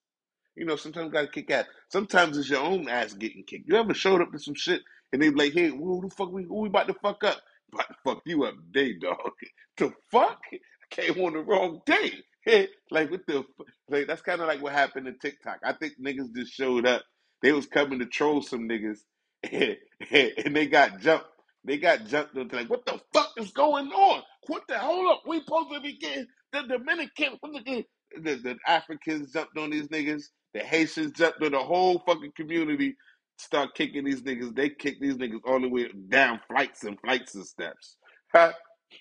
You 0.59 0.66
know, 0.66 0.77
sometimes 0.77 1.07
you 1.07 1.12
gotta 1.12 1.29
kick 1.29 1.51
ass. 1.51 1.66
Sometimes 1.90 2.37
it's 2.37 2.51
your 2.51 2.62
own 2.62 2.88
ass 2.88 3.14
getting 3.14 3.44
kicked. 3.44 3.68
You 3.68 3.77
ever 3.77 3.94
showed 3.94 4.21
up 4.21 4.33
to 4.33 4.38
some 4.38 4.55
shit 4.55 4.83
and 5.12 5.23
they 5.23 5.31
be 5.31 5.37
like, 5.37 5.53
"Hey, 5.53 5.68
who 5.68 6.01
the 6.03 6.14
fuck 6.14 6.33
we 6.33 6.44
who 6.44 6.62
we 6.62 6.68
about 6.68 6.88
to 6.88 6.94
fuck 6.94 7.25
up? 7.25 7.40
About 7.73 7.88
to 7.88 7.94
fuck 8.05 8.23
you 8.27 8.44
up 8.44 8.55
today, 8.73 8.94
dog. 8.99 9.18
The 9.77 9.92
fuck? 10.11 10.40
I 10.53 10.59
came 10.90 11.25
on 11.25 11.35
the 11.35 11.40
wrong 11.40 11.81
day. 11.87 12.12
Like 12.90 13.11
what 13.11 13.27
the 13.27 13.44
like? 13.90 14.07
That's 14.07 14.23
kind 14.23 14.40
of 14.40 14.49
like 14.49 14.62
what 14.62 14.73
happened 14.73 15.07
in 15.07 15.18
TikTok. 15.18 15.59
I 15.62 15.75
think 15.75 15.94
niggas 16.01 16.35
just 16.35 16.53
showed 16.53 16.87
up. 16.87 17.03
They 17.42 17.53
was 17.53 17.66
coming 17.66 17.99
to 17.99 18.07
troll 18.07 18.40
some 18.40 18.66
niggas, 18.66 19.01
and, 19.53 20.57
they 20.57 20.66
got 20.66 20.99
jumped. 21.01 21.27
They 21.64 21.77
got 21.77 22.07
jumped. 22.07 22.35
Into 22.37 22.57
like, 22.57 22.71
what 22.71 22.87
the 22.87 22.99
fuck 23.12 23.33
is 23.37 23.53
going 23.53 23.88
on? 23.88 24.23
What 24.47 24.62
the 24.66 24.79
hold 24.79 25.12
up? 25.12 25.23
We 25.27 25.40
supposed 25.40 25.75
to 25.75 25.81
be 25.81 25.99
getting 25.99 26.27
the 26.53 26.62
Dominican, 26.62 27.38
the, 27.42 27.85
the, 28.16 28.35
the 28.37 28.57
Africans 28.66 29.33
jumped 29.33 29.59
on 29.59 29.71
these 29.71 29.88
niggas. 29.88 30.23
The 30.55 30.61
Haitians 30.61 31.13
jumped 31.13 31.43
on 31.43 31.53
the 31.53 31.59
whole 31.59 32.01
fucking 32.07 32.33
community, 32.37 32.97
start 33.39 33.75
kicking 33.75 34.05
these 34.05 34.23
niggas. 34.23 34.55
They 34.55 34.71
kick 34.71 35.01
these 35.01 35.17
niggas 35.17 35.41
all 35.47 35.61
the 35.61 35.69
way 35.69 35.89
down 36.09 36.41
flights 36.49 36.85
and 36.85 37.01
flights 37.01 37.35
and 37.35 37.47
steps. 37.47 37.97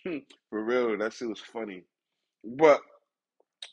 Hmm. 0.06 0.20
For 0.50 0.64
real, 0.64 0.98
that 1.00 1.14
shit 1.14 1.30
was 1.30 1.40
funny. 1.40 1.84
But 2.44 2.82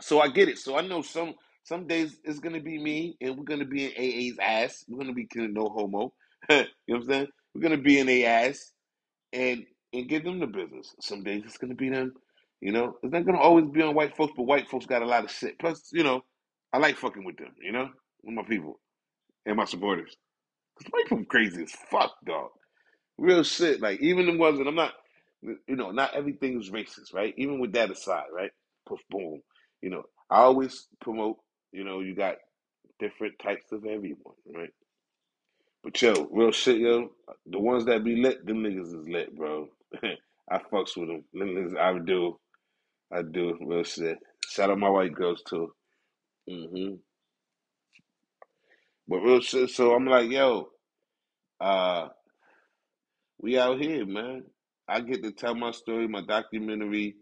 so 0.03 0.21
I 0.21 0.29
get 0.29 0.49
it. 0.49 0.59
So 0.59 0.79
I 0.79 0.83
know 0.83 1.03
some 1.03 1.35
some 1.65 1.87
days 1.87 2.19
it's 2.25 2.41
gonna 2.41 2.61
be 2.61 2.79
me 2.79 3.17
and 3.21 3.37
we're 3.37 3.45
gonna 3.45 3.65
be 3.67 3.87
in 3.87 3.93
AA's 3.97 4.39
ass. 4.41 4.85
We're 4.89 4.99
gonna 4.99 5.15
be 5.15 5.27
killing 5.27 5.55
no 5.55 5.69
homo. 5.69 6.13
you 6.51 6.57
know 6.57 6.67
what 6.89 6.97
I'm 6.99 7.05
saying? 7.09 7.29
We're 7.55 7.63
gonna 7.63 7.79
be 7.79 7.99
in 8.01 8.09
a 8.09 8.25
ass 8.25 8.73
and 9.33 9.65
and 9.93 10.09
give 10.09 10.25
them 10.25 10.41
the 10.41 10.47
business. 10.47 10.95
Some 11.01 11.25
days 11.25 11.43
it's 11.47 11.59
gonna 11.59 11.75
be 11.75 11.91
them. 11.91 12.15
You 12.61 12.73
know, 12.73 12.97
it's 13.03 13.13
not 13.13 13.27
gonna 13.27 13.41
always 13.41 13.67
be 13.67 13.83
on 13.83 13.95
white 13.95 14.17
folks, 14.17 14.35
but 14.37 14.45
white 14.45 14.69
folks 14.69 14.87
got 14.87 15.03
a 15.03 15.07
lot 15.07 15.25
of 15.25 15.31
shit. 15.31 15.59
Plus, 15.59 15.91
you 15.93 16.05
know, 16.05 16.25
I 16.75 16.79
like 16.79 16.99
fucking 16.99 17.25
with 17.25 17.37
them. 17.39 17.53
You 17.63 17.73
know, 17.73 17.91
with 18.25 18.35
my 18.35 18.43
people 18.43 18.81
and 19.47 19.57
my 19.57 19.65
supporters. 19.65 20.17
Cause 20.77 20.89
white 20.91 21.05
people 21.07 21.25
crazy 21.27 21.63
as 21.63 21.73
fuck, 21.91 22.15
dog. 22.27 22.51
Real 23.17 23.45
shit. 23.45 23.81
Like 23.81 24.01
even 24.01 24.27
the 24.27 24.37
ones 24.37 24.59
that 24.59 24.67
I'm 24.67 24.75
not, 24.75 24.93
you 25.43 25.77
know, 25.77 25.93
not 25.93 26.15
everything's 26.17 26.71
racist, 26.71 27.15
right? 27.15 27.33
Even 27.39 27.61
with 27.61 27.75
that 27.75 27.93
aside, 27.93 28.27
right? 28.35 28.51
Push 28.89 29.03
boom. 29.09 29.41
You 29.83 29.91
know, 29.91 30.03
I 30.31 30.41
always 30.41 30.89
promote. 31.01 31.37
You 31.71 31.85
know, 31.85 32.01
you 32.01 32.17
got 32.17 32.37
different 32.99 33.35
types 33.41 33.71
of 33.73 33.85
everyone, 33.87 34.35
right? 34.53 34.71
But 35.85 36.01
yo, 36.03 36.29
real 36.33 36.53
shit, 36.53 36.79
yo. 36.79 37.11
The 37.47 37.61
ones 37.61 37.85
that 37.87 38.05
be 38.05 38.17
lit, 38.17 38.45
them 38.47 38.65
niggas 38.65 38.99
is 39.01 39.09
lit, 39.09 39.37
bro. 39.37 39.69
I 40.51 40.59
fucks 40.73 40.97
with 40.97 41.09
them. 41.09 41.25
Them 41.33 41.51
niggas, 41.51 41.79
I 41.79 41.99
do. 42.05 42.41
I 43.13 43.23
do. 43.23 43.57
Real 43.63 43.85
shit. 43.85 44.19
Shout 44.49 44.71
out 44.71 44.79
my 44.79 44.89
white 44.91 45.15
girls 45.15 45.43
too. 45.49 45.73
Hmm 46.49 46.95
But 49.09 49.19
real 49.21 49.41
shit. 49.41 49.71
So 49.71 49.95
I'm 49.95 50.07
like, 50.07 50.31
yo, 50.31 50.69
uh, 51.61 52.09
we 53.41 53.59
out 53.59 53.81
here, 53.81 54.07
man. 54.07 54.45
I 54.89 55.01
get 55.01 55.23
to 55.25 55.33
tell 55.33 55.55
my 55.55 55.73
story, 55.73 56.09
my 56.09 56.23
documentary, 56.23 57.17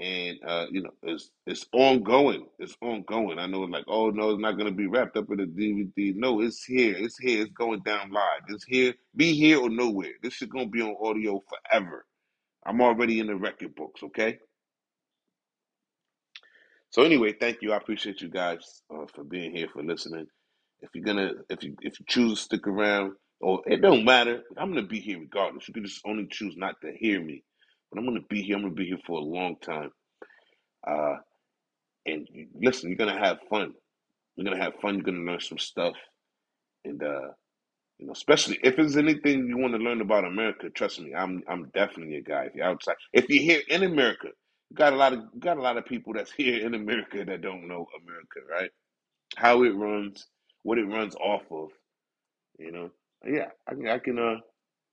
and 0.00 0.38
uh, 0.46 0.66
you 0.70 0.82
know, 0.82 0.90
it's 1.04 1.30
it's 1.46 1.66
ongoing. 1.72 2.46
It's 2.58 2.76
ongoing. 2.82 3.38
I 3.38 3.46
know, 3.46 3.60
like, 3.60 3.84
oh 3.88 4.10
no, 4.10 4.30
it's 4.30 4.40
not 4.42 4.58
gonna 4.58 4.72
be 4.72 4.86
wrapped 4.88 5.16
up 5.16 5.30
in 5.32 5.40
a 5.40 5.46
DVD. 5.46 6.14
No, 6.16 6.40
it's 6.42 6.64
here. 6.64 6.96
It's 6.96 7.18
here. 7.18 7.42
It's 7.42 7.52
going 7.52 7.82
down 7.84 8.12
live. 8.12 8.42
It's 8.48 8.64
here. 8.66 8.94
Be 9.16 9.34
here 9.34 9.60
or 9.60 9.70
nowhere. 9.70 10.12
This 10.22 10.42
is 10.42 10.48
gonna 10.48 10.68
be 10.68 10.82
on 10.82 10.96
audio 11.02 11.42
forever. 11.48 12.06
I'm 12.66 12.80
already 12.82 13.20
in 13.20 13.28
the 13.28 13.36
record 13.36 13.74
books. 13.76 14.02
Okay. 14.04 14.38
So 16.94 17.02
anyway, 17.02 17.32
thank 17.32 17.60
you. 17.60 17.72
I 17.72 17.76
appreciate 17.78 18.20
you 18.20 18.28
guys 18.28 18.82
uh, 18.88 19.06
for 19.12 19.24
being 19.24 19.50
here, 19.50 19.66
for 19.72 19.82
listening. 19.82 20.26
If 20.80 20.90
you're 20.94 21.04
gonna, 21.04 21.32
if 21.50 21.64
you 21.64 21.74
if 21.80 21.98
you 21.98 22.06
choose 22.08 22.38
to 22.38 22.44
stick 22.44 22.68
around, 22.68 23.14
or 23.40 23.62
it 23.66 23.82
don't 23.82 24.04
matter, 24.04 24.42
I'm 24.56 24.68
gonna 24.68 24.86
be 24.86 25.00
here 25.00 25.18
regardless. 25.18 25.66
You 25.66 25.74
can 25.74 25.84
just 25.84 26.02
only 26.06 26.28
choose 26.30 26.54
not 26.56 26.76
to 26.82 26.92
hear 26.96 27.20
me, 27.20 27.42
but 27.90 27.98
I'm 27.98 28.06
gonna 28.06 28.20
be 28.30 28.42
here. 28.42 28.54
I'm 28.54 28.62
gonna 28.62 28.74
be 28.74 28.86
here 28.86 29.00
for 29.08 29.18
a 29.18 29.24
long 29.24 29.56
time. 29.60 29.90
Uh, 30.86 31.16
and 32.06 32.28
you, 32.30 32.46
listen, 32.62 32.90
you're 32.90 32.96
gonna 32.98 33.18
have 33.18 33.38
fun. 33.50 33.72
You're 34.36 34.44
gonna 34.44 34.62
have 34.62 34.74
fun. 34.80 34.94
You're 34.94 35.02
gonna 35.02 35.18
learn 35.28 35.40
some 35.40 35.58
stuff, 35.58 35.96
and 36.84 37.02
uh, 37.02 37.30
you 37.98 38.06
know, 38.06 38.12
especially 38.12 38.60
if 38.62 38.76
there's 38.76 38.96
anything 38.96 39.48
you 39.48 39.58
want 39.58 39.74
to 39.74 39.80
learn 39.80 40.00
about 40.00 40.24
America. 40.26 40.70
Trust 40.70 41.00
me, 41.00 41.12
I'm 41.12 41.42
I'm 41.48 41.70
definitely 41.74 42.18
a 42.18 42.22
guy. 42.22 42.44
If 42.44 42.54
you're 42.54 42.66
outside, 42.66 42.96
if 43.12 43.28
you're 43.28 43.42
here 43.42 43.62
in 43.68 43.82
America, 43.82 44.28
got 44.74 44.92
a 44.94 44.96
lot 44.96 45.14
of 45.14 45.20
got 45.40 45.58
a 45.58 45.62
lot 45.62 45.78
of 45.78 45.86
people 45.86 46.14
that's 46.14 46.32
here 46.32 46.66
in 46.66 46.74
America 46.74 47.24
that 47.24 47.42
don't 47.42 47.68
know 47.68 47.86
America, 48.02 48.40
right? 48.50 48.70
How 49.36 49.62
it 49.64 49.70
runs, 49.76 50.26
what 50.64 50.78
it 50.78 50.86
runs 50.86 51.14
off 51.16 51.42
of, 51.50 51.70
you 52.58 52.72
know. 52.72 52.90
Yeah, 53.26 53.48
I 53.68 53.74
can 53.74 53.88
I 53.88 53.98
can 53.98 54.18
uh 54.18 54.36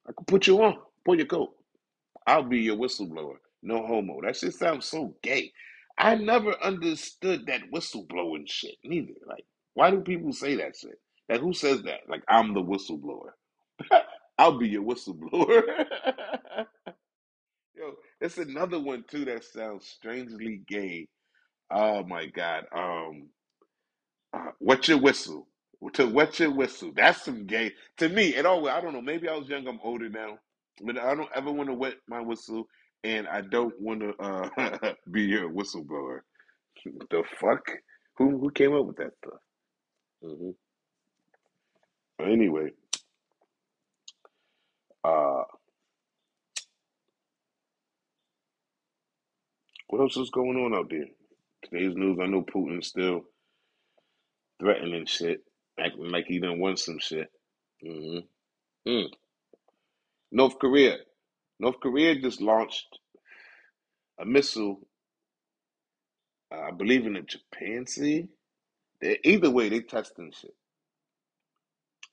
I 0.08 0.14
can 0.14 0.26
put 0.28 0.48
you 0.48 0.64
on, 0.64 0.78
pull 1.06 1.18
your 1.18 1.28
coat. 1.28 1.52
I'll 2.28 2.44
be 2.44 2.60
your 2.60 2.78
whistleblower. 2.78 3.36
No 3.62 3.86
homo. 3.86 4.22
That 4.22 4.38
shit 4.38 4.54
sounds 4.54 4.86
so 4.86 5.16
gay. 5.24 5.52
I 5.98 6.16
never 6.16 6.56
understood 6.64 7.46
that 7.48 7.62
whistleblowing 7.74 8.46
shit 8.50 8.76
neither. 8.84 9.14
Like, 9.28 9.46
why 9.74 9.92
do 9.92 10.02
people 10.02 10.34
say 10.34 10.56
that 10.58 10.76
shit? 10.76 11.00
Like, 11.30 11.42
who 11.42 11.54
says 11.54 11.84
that? 11.84 12.02
Like, 12.08 12.24
I'm 12.28 12.54
the 12.54 12.62
whistleblower. 12.64 13.32
I'll 14.40 14.58
be 14.58 14.70
your 14.70 14.84
whistleblower. 14.84 15.64
Yo, 17.76 17.94
it's 18.22 18.40
another 18.40 18.80
one 18.80 19.06
too 19.10 19.26
that 19.26 19.46
sounds 19.46 19.88
strangely 19.88 20.62
gay. 20.68 21.08
Oh 21.72 22.04
my 22.06 22.28
god. 22.28 22.66
Um, 22.76 23.30
uh, 24.34 24.52
wet 24.60 24.88
your 24.90 25.00
whistle. 25.00 25.48
To 25.94 26.08
wet 26.08 26.40
your 26.40 26.52
whistle. 26.52 26.92
That's 26.96 27.24
some 27.24 27.48
gay. 27.48 27.74
To 27.98 28.10
me, 28.10 28.36
it 28.36 28.46
always, 28.46 28.74
I 28.74 28.82
don't 28.82 28.94
know, 28.94 29.02
maybe 29.02 29.30
I 29.30 29.36
was 29.38 29.50
young, 29.50 29.68
I'm 29.68 29.80
older 29.84 30.10
now. 30.10 30.40
But 30.84 31.00
I 31.00 31.16
don't 31.16 31.30
ever 31.36 31.52
want 31.52 31.70
to 31.70 31.76
wet 31.76 31.96
my 32.10 32.22
whistle 32.22 32.66
and 33.04 33.28
I 33.28 33.42
don't 33.42 33.74
want 33.82 34.02
to 34.02 34.14
uh, 34.20 34.94
be 35.12 35.24
your 35.24 35.50
whistleblower. 35.52 36.22
The 37.12 37.24
fuck? 37.42 37.64
Who 38.18 38.40
who 38.40 38.52
came 38.52 38.76
up 38.76 38.86
with 38.88 38.98
that 38.98 39.12
stuff? 39.20 39.40
hmm 40.24 40.52
Anyway, 42.22 42.72
uh, 45.04 45.44
what 49.92 50.02
else 50.02 50.18
is 50.18 50.32
going 50.32 50.58
on 50.58 50.76
out 50.76 50.90
there? 50.92 51.08
Today's 51.64 51.96
news, 51.98 52.20
I 52.22 52.28
know 52.28 52.44
Putin's 52.44 52.88
still 52.90 53.24
threatening 54.62 55.06
shit, 55.08 55.44
acting 55.80 56.10
like 56.12 56.26
he 56.28 56.40
done 56.40 56.60
won 56.60 56.78
some 56.78 57.00
shit. 57.00 57.32
hmm 57.84 58.20
Mm. 58.88 59.10
North 60.32 60.60
Korea. 60.60 60.98
North 61.60 61.80
Korea 61.82 62.20
just 62.22 62.42
launched 62.42 63.00
a 64.20 64.26
missile, 64.26 64.80
uh, 66.54 66.62
I 66.62 66.72
believe 66.72 67.06
in 67.08 67.14
the 67.14 67.22
Japan 67.22 67.88
Sea. 67.88 68.30
They- 69.02 69.20
Either 69.26 69.52
way, 69.52 69.70
they 69.70 69.82
testing 69.82 70.32
shit. 70.34 70.56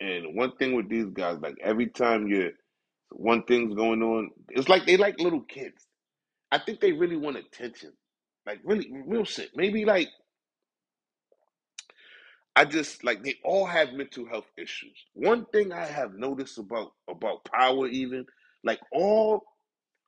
And 0.01 0.37
one 0.37 0.57
thing 0.59 0.75
with 0.77 0.89
these 0.91 1.07
guys, 1.11 1.39
like 1.41 1.57
every 1.63 1.89
time 1.89 2.29
you 2.29 2.53
one 3.13 3.45
thing's 3.45 3.75
going 3.75 4.03
on, 4.05 4.33
it's 4.51 4.71
like 4.71 4.87
they 4.87 4.99
like 4.99 5.21
little 5.21 5.43
kids. 5.43 5.88
I 6.51 6.59
think 6.59 6.81
they 6.81 6.93
really 6.93 7.17
want 7.17 7.37
attention. 7.37 7.93
Like 8.47 8.61
really 8.65 8.91
real 9.07 9.25
shit. 9.25 9.51
Maybe 9.57 9.85
like 9.85 10.09
I 12.57 12.65
just 12.65 13.05
like 13.05 13.23
they 13.23 13.37
all 13.45 13.67
have 13.67 13.93
mental 13.95 14.27
health 14.29 14.51
issues. 14.59 14.97
One 15.15 15.47
thing 15.47 15.73
I 15.73 15.87
have 15.87 16.15
noticed 16.15 16.59
about 16.59 16.93
about 17.09 17.45
power 17.45 17.87
even, 17.89 18.27
like 18.65 18.81
all 18.93 19.45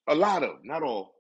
a 0.08 0.14
lot 0.14 0.42
of, 0.42 0.56
not 0.64 0.82
all, 0.82 1.14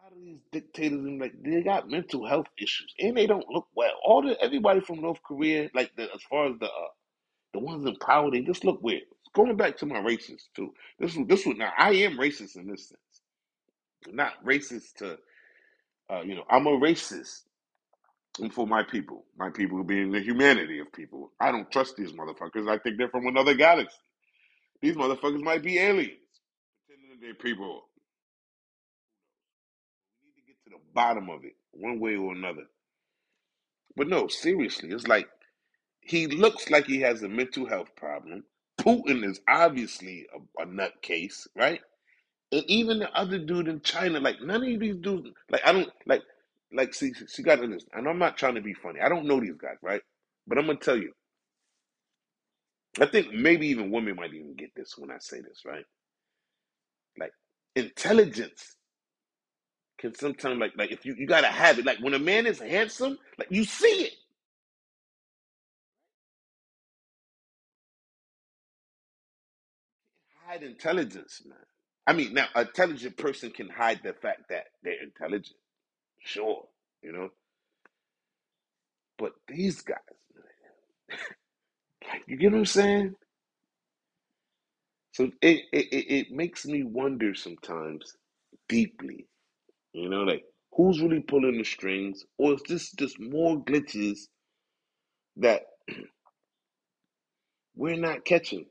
a 0.00 0.04
lot 0.04 0.12
of 0.12 0.18
these 0.22 0.40
dictators 0.52 1.00
and 1.00 1.20
like 1.20 1.34
they 1.42 1.62
got 1.62 1.90
mental 1.90 2.26
health 2.26 2.46
issues 2.58 2.94
and 2.98 3.16
they 3.16 3.26
don't 3.26 3.48
look 3.50 3.68
well. 3.74 3.94
All 4.04 4.22
the 4.22 4.40
everybody 4.42 4.80
from 4.80 5.02
North 5.02 5.22
Korea, 5.22 5.70
like 5.74 5.96
the 5.96 6.04
as 6.04 6.22
far 6.30 6.46
as 6.46 6.58
the 6.60 6.66
uh, 6.66 6.88
the 7.54 7.60
ones 7.60 7.86
in 7.86 7.96
power, 7.96 8.30
they 8.30 8.42
just 8.42 8.64
look 8.64 8.82
weird. 8.82 9.04
Going 9.34 9.56
back 9.56 9.76
to 9.78 9.86
my 9.86 9.96
racist 9.96 10.44
too. 10.54 10.72
This 10.98 11.16
was 11.16 11.26
this 11.28 11.46
was 11.46 11.56
now 11.56 11.72
I 11.78 11.90
am 11.92 12.18
racist 12.18 12.56
in 12.56 12.68
this 12.68 12.88
sense. 12.88 13.00
Not 14.14 14.32
racist 14.44 14.94
to 14.98 15.18
uh, 16.10 16.22
you 16.22 16.34
know, 16.34 16.44
I'm 16.50 16.66
a 16.66 16.70
racist 16.70 17.42
for 18.52 18.66
my 18.66 18.82
people. 18.82 19.24
My 19.38 19.50
people 19.50 19.82
being 19.84 20.12
the 20.12 20.20
humanity 20.20 20.78
of 20.80 20.92
people. 20.92 21.32
I 21.40 21.50
don't 21.50 21.70
trust 21.70 21.96
these 21.96 22.12
motherfuckers. 22.12 22.68
I 22.68 22.78
think 22.78 22.98
they're 22.98 23.08
from 23.08 23.26
another 23.26 23.54
galaxy. 23.54 23.96
These 24.82 24.96
motherfuckers 24.96 25.42
might 25.42 25.62
be 25.62 25.78
aliens. 25.78 26.18
Pretending 26.86 27.20
they're 27.20 27.34
people. 27.34 27.84
We 30.22 30.30
need 30.30 30.42
to 30.42 30.46
get 30.46 30.64
to 30.64 30.70
the 30.70 30.82
bottom 30.94 31.30
of 31.30 31.44
it, 31.44 31.54
one 31.72 32.00
way 32.00 32.16
or 32.16 32.32
another. 32.32 32.64
But 33.96 34.08
no, 34.08 34.28
seriously, 34.28 34.90
it's 34.90 35.06
like 35.08 35.28
he 36.00 36.26
looks 36.26 36.70
like 36.70 36.86
he 36.86 37.00
has 37.00 37.22
a 37.22 37.28
mental 37.28 37.68
health 37.68 37.94
problem. 37.96 38.44
Putin 38.84 39.24
is 39.24 39.40
obviously 39.48 40.26
a, 40.58 40.62
a 40.62 40.66
nutcase, 40.66 41.46
right? 41.56 41.80
And 42.52 42.64
even 42.68 43.00
the 43.00 43.12
other 43.12 43.38
dude 43.38 43.68
in 43.68 43.80
China, 43.82 44.20
like 44.20 44.40
none 44.42 44.64
of 44.64 44.80
these 44.80 44.96
dudes, 44.96 45.28
like 45.50 45.62
I 45.66 45.72
don't 45.72 45.90
like, 46.06 46.22
like 46.72 46.94
see, 46.94 47.12
she 47.34 47.42
got 47.42 47.56
to 47.56 47.66
listen. 47.66 47.90
and 47.94 48.08
I'm 48.08 48.18
not 48.18 48.38
trying 48.38 48.54
to 48.56 48.62
be 48.62 48.74
funny. 48.74 49.00
I 49.00 49.08
don't 49.08 49.26
know 49.26 49.40
these 49.40 49.56
guys, 49.60 49.76
right? 49.82 50.02
But 50.46 50.58
I'm 50.58 50.66
gonna 50.66 50.78
tell 50.78 50.96
you, 50.96 51.12
I 53.00 53.06
think 53.06 53.32
maybe 53.32 53.68
even 53.68 53.90
women 53.92 54.16
might 54.16 54.34
even 54.34 54.54
get 54.56 54.70
this 54.76 54.94
when 54.98 55.10
I 55.10 55.18
say 55.20 55.40
this, 55.40 55.62
right? 55.66 55.84
Like 57.18 57.32
intelligence 57.76 58.76
can 59.98 60.14
sometimes 60.14 60.60
like 60.60 60.72
like 60.78 60.92
if 60.92 61.04
you 61.06 61.14
you 61.18 61.26
gotta 61.26 61.48
have 61.48 61.78
it. 61.78 61.86
Like 61.86 61.98
when 62.00 62.14
a 62.14 62.20
man 62.20 62.46
is 62.46 62.60
handsome, 62.60 63.18
like 63.38 63.48
you 63.50 63.64
see 63.64 63.86
it. 64.06 64.14
Hide 70.54 70.64
intelligence, 70.64 71.42
man. 71.46 71.58
I 72.06 72.14
mean, 72.14 72.34
now 72.34 72.46
a 72.56 72.62
intelligent 72.62 73.18
person 73.18 73.52
can 73.52 73.70
hide 73.70 74.00
the 74.04 74.14
fact 74.14 74.44
that 74.50 74.66
they're 74.84 75.02
intelligent, 75.02 75.56
sure, 76.20 76.66
you 77.02 77.12
know. 77.12 77.30
But 79.18 79.32
these 79.48 79.82
guys, 79.82 79.98
like 82.08 82.22
you 82.28 82.38
get 82.38 82.52
what 82.52 82.58
I'm 82.58 82.66
saying? 82.66 83.14
So 85.12 85.24
it 85.42 85.62
it, 85.72 85.86
it 85.92 86.32
makes 86.32 86.66
me 86.66 86.84
wonder 86.84 87.34
sometimes 87.34 88.16
deeply, 88.68 89.26
you 89.94 90.08
know, 90.10 90.22
like 90.24 90.44
who's 90.74 91.00
really 91.02 91.20
pulling 91.20 91.58
the 91.58 91.64
strings, 91.64 92.24
or 92.38 92.54
is 92.54 92.62
this 92.68 92.92
just 92.92 93.20
more 93.20 93.58
glitches 93.64 94.20
that 95.38 95.62
we're 97.76 97.96
not 97.96 98.24
catching? 98.24 98.66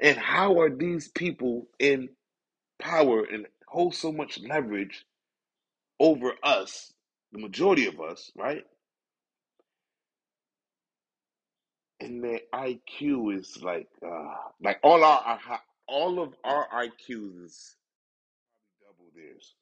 And 0.00 0.18
how 0.18 0.60
are 0.60 0.70
these 0.70 1.08
people 1.08 1.68
in 1.80 2.10
power 2.80 3.24
and 3.24 3.46
hold 3.68 3.94
so 3.94 4.12
much 4.12 4.40
leverage 4.40 5.04
over 6.00 6.32
us, 6.42 6.92
the 7.32 7.38
majority 7.40 7.86
of 7.86 8.00
us, 8.00 8.30
right? 8.36 8.64
And 12.00 12.24
their 12.24 12.40
IQ 12.54 13.38
is 13.38 13.58
like, 13.62 13.88
uh, 14.06 14.34
like 14.62 14.80
all 14.82 15.04
our, 15.04 15.20
our 15.20 15.60
all 15.88 16.22
of 16.22 16.34
our 16.44 16.68
IQs 16.74 17.44
is 17.44 17.76
double 18.82 19.10
theirs. 19.16 19.54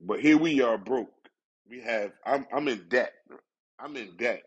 But 0.00 0.20
here 0.20 0.38
we 0.38 0.62
are 0.62 0.78
broke. 0.78 1.12
We 1.68 1.80
have, 1.82 2.12
I'm, 2.26 2.46
I'm 2.54 2.68
in 2.68 2.86
debt. 2.88 3.12
I'm 3.80 3.96
in 3.96 4.16
debt, 4.16 4.42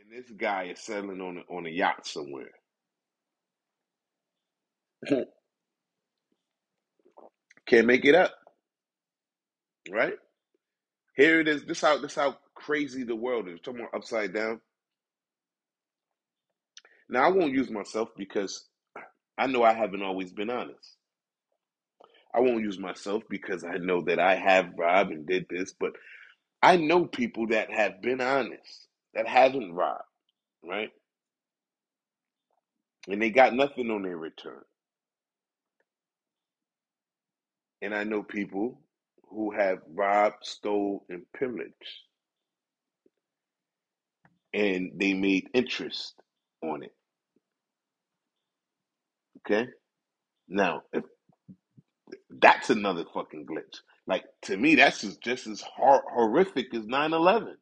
and 0.00 0.12
this 0.12 0.30
guy 0.32 0.64
is 0.72 0.80
settling 0.80 1.20
on 1.20 1.44
on 1.50 1.66
a 1.66 1.70
yacht 1.70 2.06
somewhere. 2.06 2.50
Can't 7.66 7.86
make 7.86 8.04
it 8.04 8.14
up, 8.14 8.32
right? 9.90 10.14
Here 11.16 11.40
it 11.40 11.48
is. 11.48 11.64
This 11.64 11.80
how 11.82 11.98
this 12.00 12.14
how 12.16 12.36
crazy 12.54 13.04
the 13.04 13.16
world 13.16 13.48
is. 13.48 13.60
Talking 13.60 13.80
about 13.80 13.94
upside 13.96 14.34
down. 14.34 14.60
Now 17.08 17.24
I 17.24 17.30
won't 17.30 17.54
use 17.54 17.70
myself 17.70 18.10
because 18.16 18.66
I 19.38 19.46
know 19.46 19.62
I 19.64 19.74
haven't 19.74 20.02
always 20.02 20.32
been 20.32 20.50
honest. 20.50 20.96
I 22.34 22.40
won't 22.40 22.62
use 22.62 22.78
myself 22.78 23.24
because 23.30 23.64
I 23.64 23.78
know 23.78 24.02
that 24.02 24.18
I 24.20 24.36
have 24.36 24.72
robbed 24.78 25.12
and 25.12 25.26
did 25.26 25.46
this, 25.50 25.74
but 25.78 25.92
I 26.62 26.76
know 26.76 27.06
people 27.06 27.48
that 27.48 27.70
have 27.72 28.02
been 28.02 28.20
honest, 28.20 28.88
that 29.14 29.28
haven't 29.28 29.74
robbed, 29.74 30.02
right? 30.64 30.90
And 33.08 33.22
they 33.22 33.30
got 33.30 33.54
nothing 33.54 33.90
on 33.90 34.02
their 34.02 34.16
return. 34.18 34.62
And 37.82 37.94
I 37.94 38.04
know 38.04 38.22
people 38.22 38.80
who 39.30 39.52
have 39.52 39.78
robbed, 39.94 40.44
stole, 40.46 41.04
and 41.10 41.22
pillaged, 41.38 41.72
and 44.54 44.92
they 44.96 45.14
made 45.14 45.48
interest 45.54 46.14
on 46.62 46.82
it. 46.84 46.94
Okay? 49.46 49.68
Now, 50.48 50.82
if 50.92 51.04
that's 52.30 52.70
another 52.70 53.04
fucking 53.14 53.46
glitch. 53.46 53.78
Like 54.06 54.24
to 54.44 54.56
me, 54.56 54.76
that's 54.76 55.02
just, 55.02 55.22
just 55.22 55.46
as 55.46 55.62
hor- 55.62 56.04
horrific 56.12 56.74
as 56.74 56.84
9-11. 56.86 57.54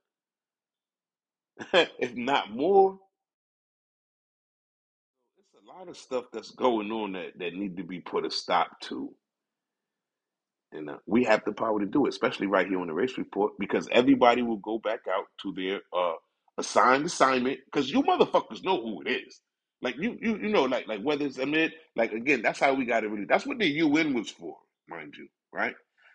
if 1.75 2.15
not 2.17 2.53
more. 2.53 2.99
It's 5.39 5.55
a 5.65 5.79
lot 5.79 5.89
of 5.89 5.97
stuff 5.97 6.27
that's 6.33 6.53
going 6.53 6.93
on 6.93 7.13
that, 7.13 7.39
that 7.39 7.55
need 7.55 7.77
to 7.79 7.85
be 7.85 8.01
put 8.01 8.27
a 8.27 8.31
stop 8.31 8.81
to. 8.83 9.15
And 10.77 10.91
uh, 10.91 10.99
we 11.07 11.25
have 11.25 11.43
the 11.47 11.53
power 11.53 11.81
to 11.81 11.87
do 11.87 12.07
it, 12.07 12.11
especially 12.11 12.49
right 12.49 12.69
here 12.69 12.81
on 12.81 12.89
the 12.89 12.95
race 12.95 13.19
report, 13.19 13.55
because 13.61 13.89
everybody 13.93 14.43
will 14.43 14.59
go 14.59 14.79
back 14.81 15.01
out 15.13 15.27
to 15.43 15.55
their 15.55 15.81
uh, 15.99 16.15
assigned 16.59 17.07
assignment. 17.07 17.61
Because 17.67 17.91
you 17.91 18.03
motherfuckers 18.05 18.65
know 18.65 18.83
who 18.83 19.03
it 19.07 19.11
is. 19.11 19.41
Like 19.83 19.97
you, 19.99 20.19
you, 20.23 20.39
you 20.39 20.51
know, 20.51 20.65
like 20.65 20.89
like 20.89 21.03
whether 21.03 21.27
it's 21.27 21.41
Ahmed, 21.41 21.73
like 21.97 22.13
again, 22.13 22.43
that's 22.43 22.61
how 22.61 22.75
we 22.75 22.87
got 22.87 23.03
to 23.03 23.11
really. 23.11 23.27
That's 23.27 23.47
what 23.47 23.59
the 23.61 23.67
UN 23.69 24.15
was 24.15 24.31
for, 24.31 24.57
mind 24.89 25.15
you, 25.19 25.29
right? 25.53 25.75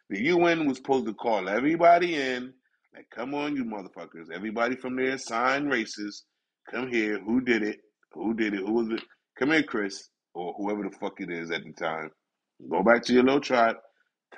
The 0.09 0.21
UN 0.25 0.67
was 0.67 0.77
supposed 0.77 1.07
to 1.07 1.15
call 1.15 1.49
everybody 1.49 2.15
in, 2.15 2.53
like, 2.95 3.07
come 3.15 3.35
on, 3.35 3.57
you 3.57 3.65
motherfuckers, 3.65 4.31
everybody 4.33 4.77
from 4.77 4.97
their 4.97 5.13
assigned 5.15 5.71
races, 5.71 6.25
come 6.71 6.89
here. 6.91 7.19
Who 7.19 7.41
did 7.41 7.63
it? 7.63 7.79
Who 8.13 8.35
did 8.35 8.55
it? 8.55 8.61
Who 8.61 8.73
was 8.73 8.89
it? 8.89 9.01
Come 9.39 9.51
here, 9.51 9.63
Chris, 9.63 10.09
or 10.35 10.53
whoever 10.57 10.83
the 10.83 10.91
fuck 10.97 11.21
it 11.21 11.31
is 11.31 11.51
at 11.51 11.63
the 11.65 11.73
time. 11.73 12.11
Go 12.69 12.83
back 12.83 13.03
to 13.05 13.13
your 13.13 13.23
little 13.23 13.41
tribe 13.41 13.77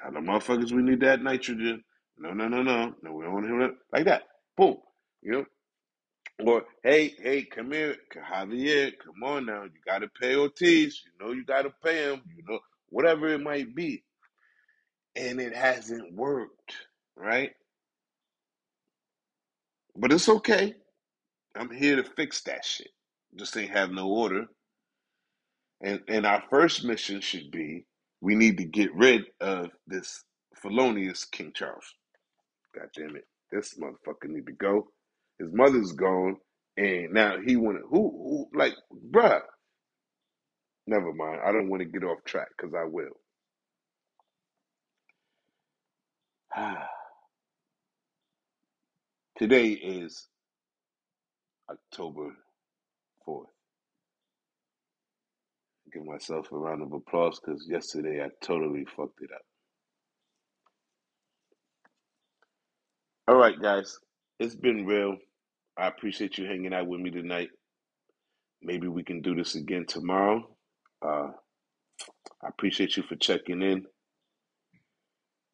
Tell 0.02 0.12
the 0.12 0.20
motherfuckers 0.20 0.72
we 0.72 0.84
need 0.84 1.02
that 1.02 1.22
nitrogen. 1.24 1.84
No, 2.18 2.32
no, 2.32 2.48
no, 2.48 2.64
no. 2.64 2.94
No, 3.04 3.14
we 3.14 3.24
don't 3.24 3.34
want 3.34 3.46
to 3.46 3.52
hear 3.52 3.62
it 3.64 3.76
like 3.94 4.06
that. 4.06 4.24
Boom. 4.58 4.78
You 5.22 5.32
know? 5.34 5.46
Or 6.39 6.66
hey, 6.84 7.16
hey, 7.22 7.44
come 7.46 7.72
here, 7.72 7.98
Javier, 8.16 8.94
come 9.04 9.24
on 9.24 9.46
now. 9.48 9.64
You 9.64 9.72
gotta 9.86 10.10
pay 10.22 10.36
Ortiz. 10.36 11.02
You 11.06 11.26
know 11.28 11.34
you 11.34 11.46
gotta 11.46 11.72
pay 11.84 12.12
him, 12.12 12.22
you 12.38 12.44
know, 12.48 12.60
whatever 12.89 13.30
it 13.30 13.41
might 13.41 13.76
be. 13.76 14.04
And 15.16 15.41
it 15.41 15.56
hasn't 15.56 16.14
worked, 16.16 16.76
right? 17.18 17.52
But 19.96 20.14
it's 20.14 20.30
okay. 20.30 20.76
I'm 21.56 21.72
here 21.72 21.98
to 21.98 22.04
fix 22.04 22.41
that 22.44 22.66
shit. 22.66 22.89
Just 23.36 23.58
ain't 23.58 23.72
have 23.72 23.91
no 23.91 24.10
order. 24.10 24.46
And 25.82 26.02
and 26.08 26.26
our 26.26 26.44
first 26.50 26.86
mission 26.86 27.22
should 27.22 27.52
be 27.52 27.72
We 28.24 28.36
need 28.36 28.57
to 28.59 28.65
get 28.65 28.95
rid 28.95 29.24
of 29.41 29.71
this 29.88 30.24
felonious 30.63 31.26
King 31.26 31.53
Charles. 31.55 31.86
God 32.76 32.89
damn 32.95 33.15
it. 33.17 33.26
This 33.51 33.76
motherfucker 33.80 34.30
need 34.30 34.47
to 34.47 34.53
go. 34.53 34.88
His 35.39 35.49
mother's 35.53 35.93
gone, 35.93 36.38
and 36.78 37.13
now 37.13 37.38
he 37.45 37.55
wanna 37.57 37.82
who, 37.89 38.47
who 38.51 38.57
like 38.57 38.76
bruh. 39.11 39.41
Never 40.88 41.13
mind. 41.13 41.41
I 41.45 41.51
don't 41.51 41.69
want 41.69 41.82
to 41.82 41.86
get 41.88 42.03
off 42.03 42.24
track 42.26 42.49
because 42.57 42.74
I 42.76 42.86
will. 42.86 43.13
Today 49.39 49.69
is 49.69 50.28
October 51.71 52.32
4th. 53.28 53.53
Give 55.94 56.06
myself 56.06 56.52
a 56.52 56.58
round 56.58 56.84
of 56.84 56.94
applause 56.94 57.39
because 57.39 57.68
yesterday 57.70 58.24
I 58.24 58.30
totally 58.46 58.86
fucked 58.86 59.22
it 59.22 59.32
up. 59.34 59.41
All 63.28 63.36
right, 63.38 63.62
guys. 63.62 63.98
It's 64.39 64.56
been 64.56 64.86
real. 64.86 65.18
I 65.78 65.88
appreciate 65.88 66.38
you 66.38 66.46
hanging 66.46 66.74
out 66.74 66.88
with 66.88 67.02
me 67.02 67.12
tonight. 67.12 67.50
Maybe 68.64 68.88
we 68.88 69.04
can 69.04 69.22
do 69.22 69.36
this 69.36 69.56
again 69.56 69.86
tomorrow. 69.88 70.48
Uh, 71.06 71.30
I 72.44 72.50
appreciate 72.50 72.98
you 72.98 73.04
for 73.04 73.16
checking 73.18 73.62
in. 73.62 73.86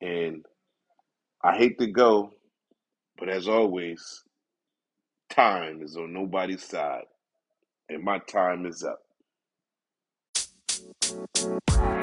And 0.01 0.45
I 1.43 1.57
hate 1.57 1.79
to 1.79 1.87
go, 1.87 2.31
but 3.19 3.29
as 3.29 3.47
always, 3.47 4.23
time 5.29 5.81
is 5.83 5.97
on 5.97 6.13
nobody's 6.13 6.63
side. 6.63 7.05
And 7.89 8.03
my 8.03 8.19
time 8.19 8.65
is 8.65 8.83
up. 8.83 8.99
Bye. 11.09 11.98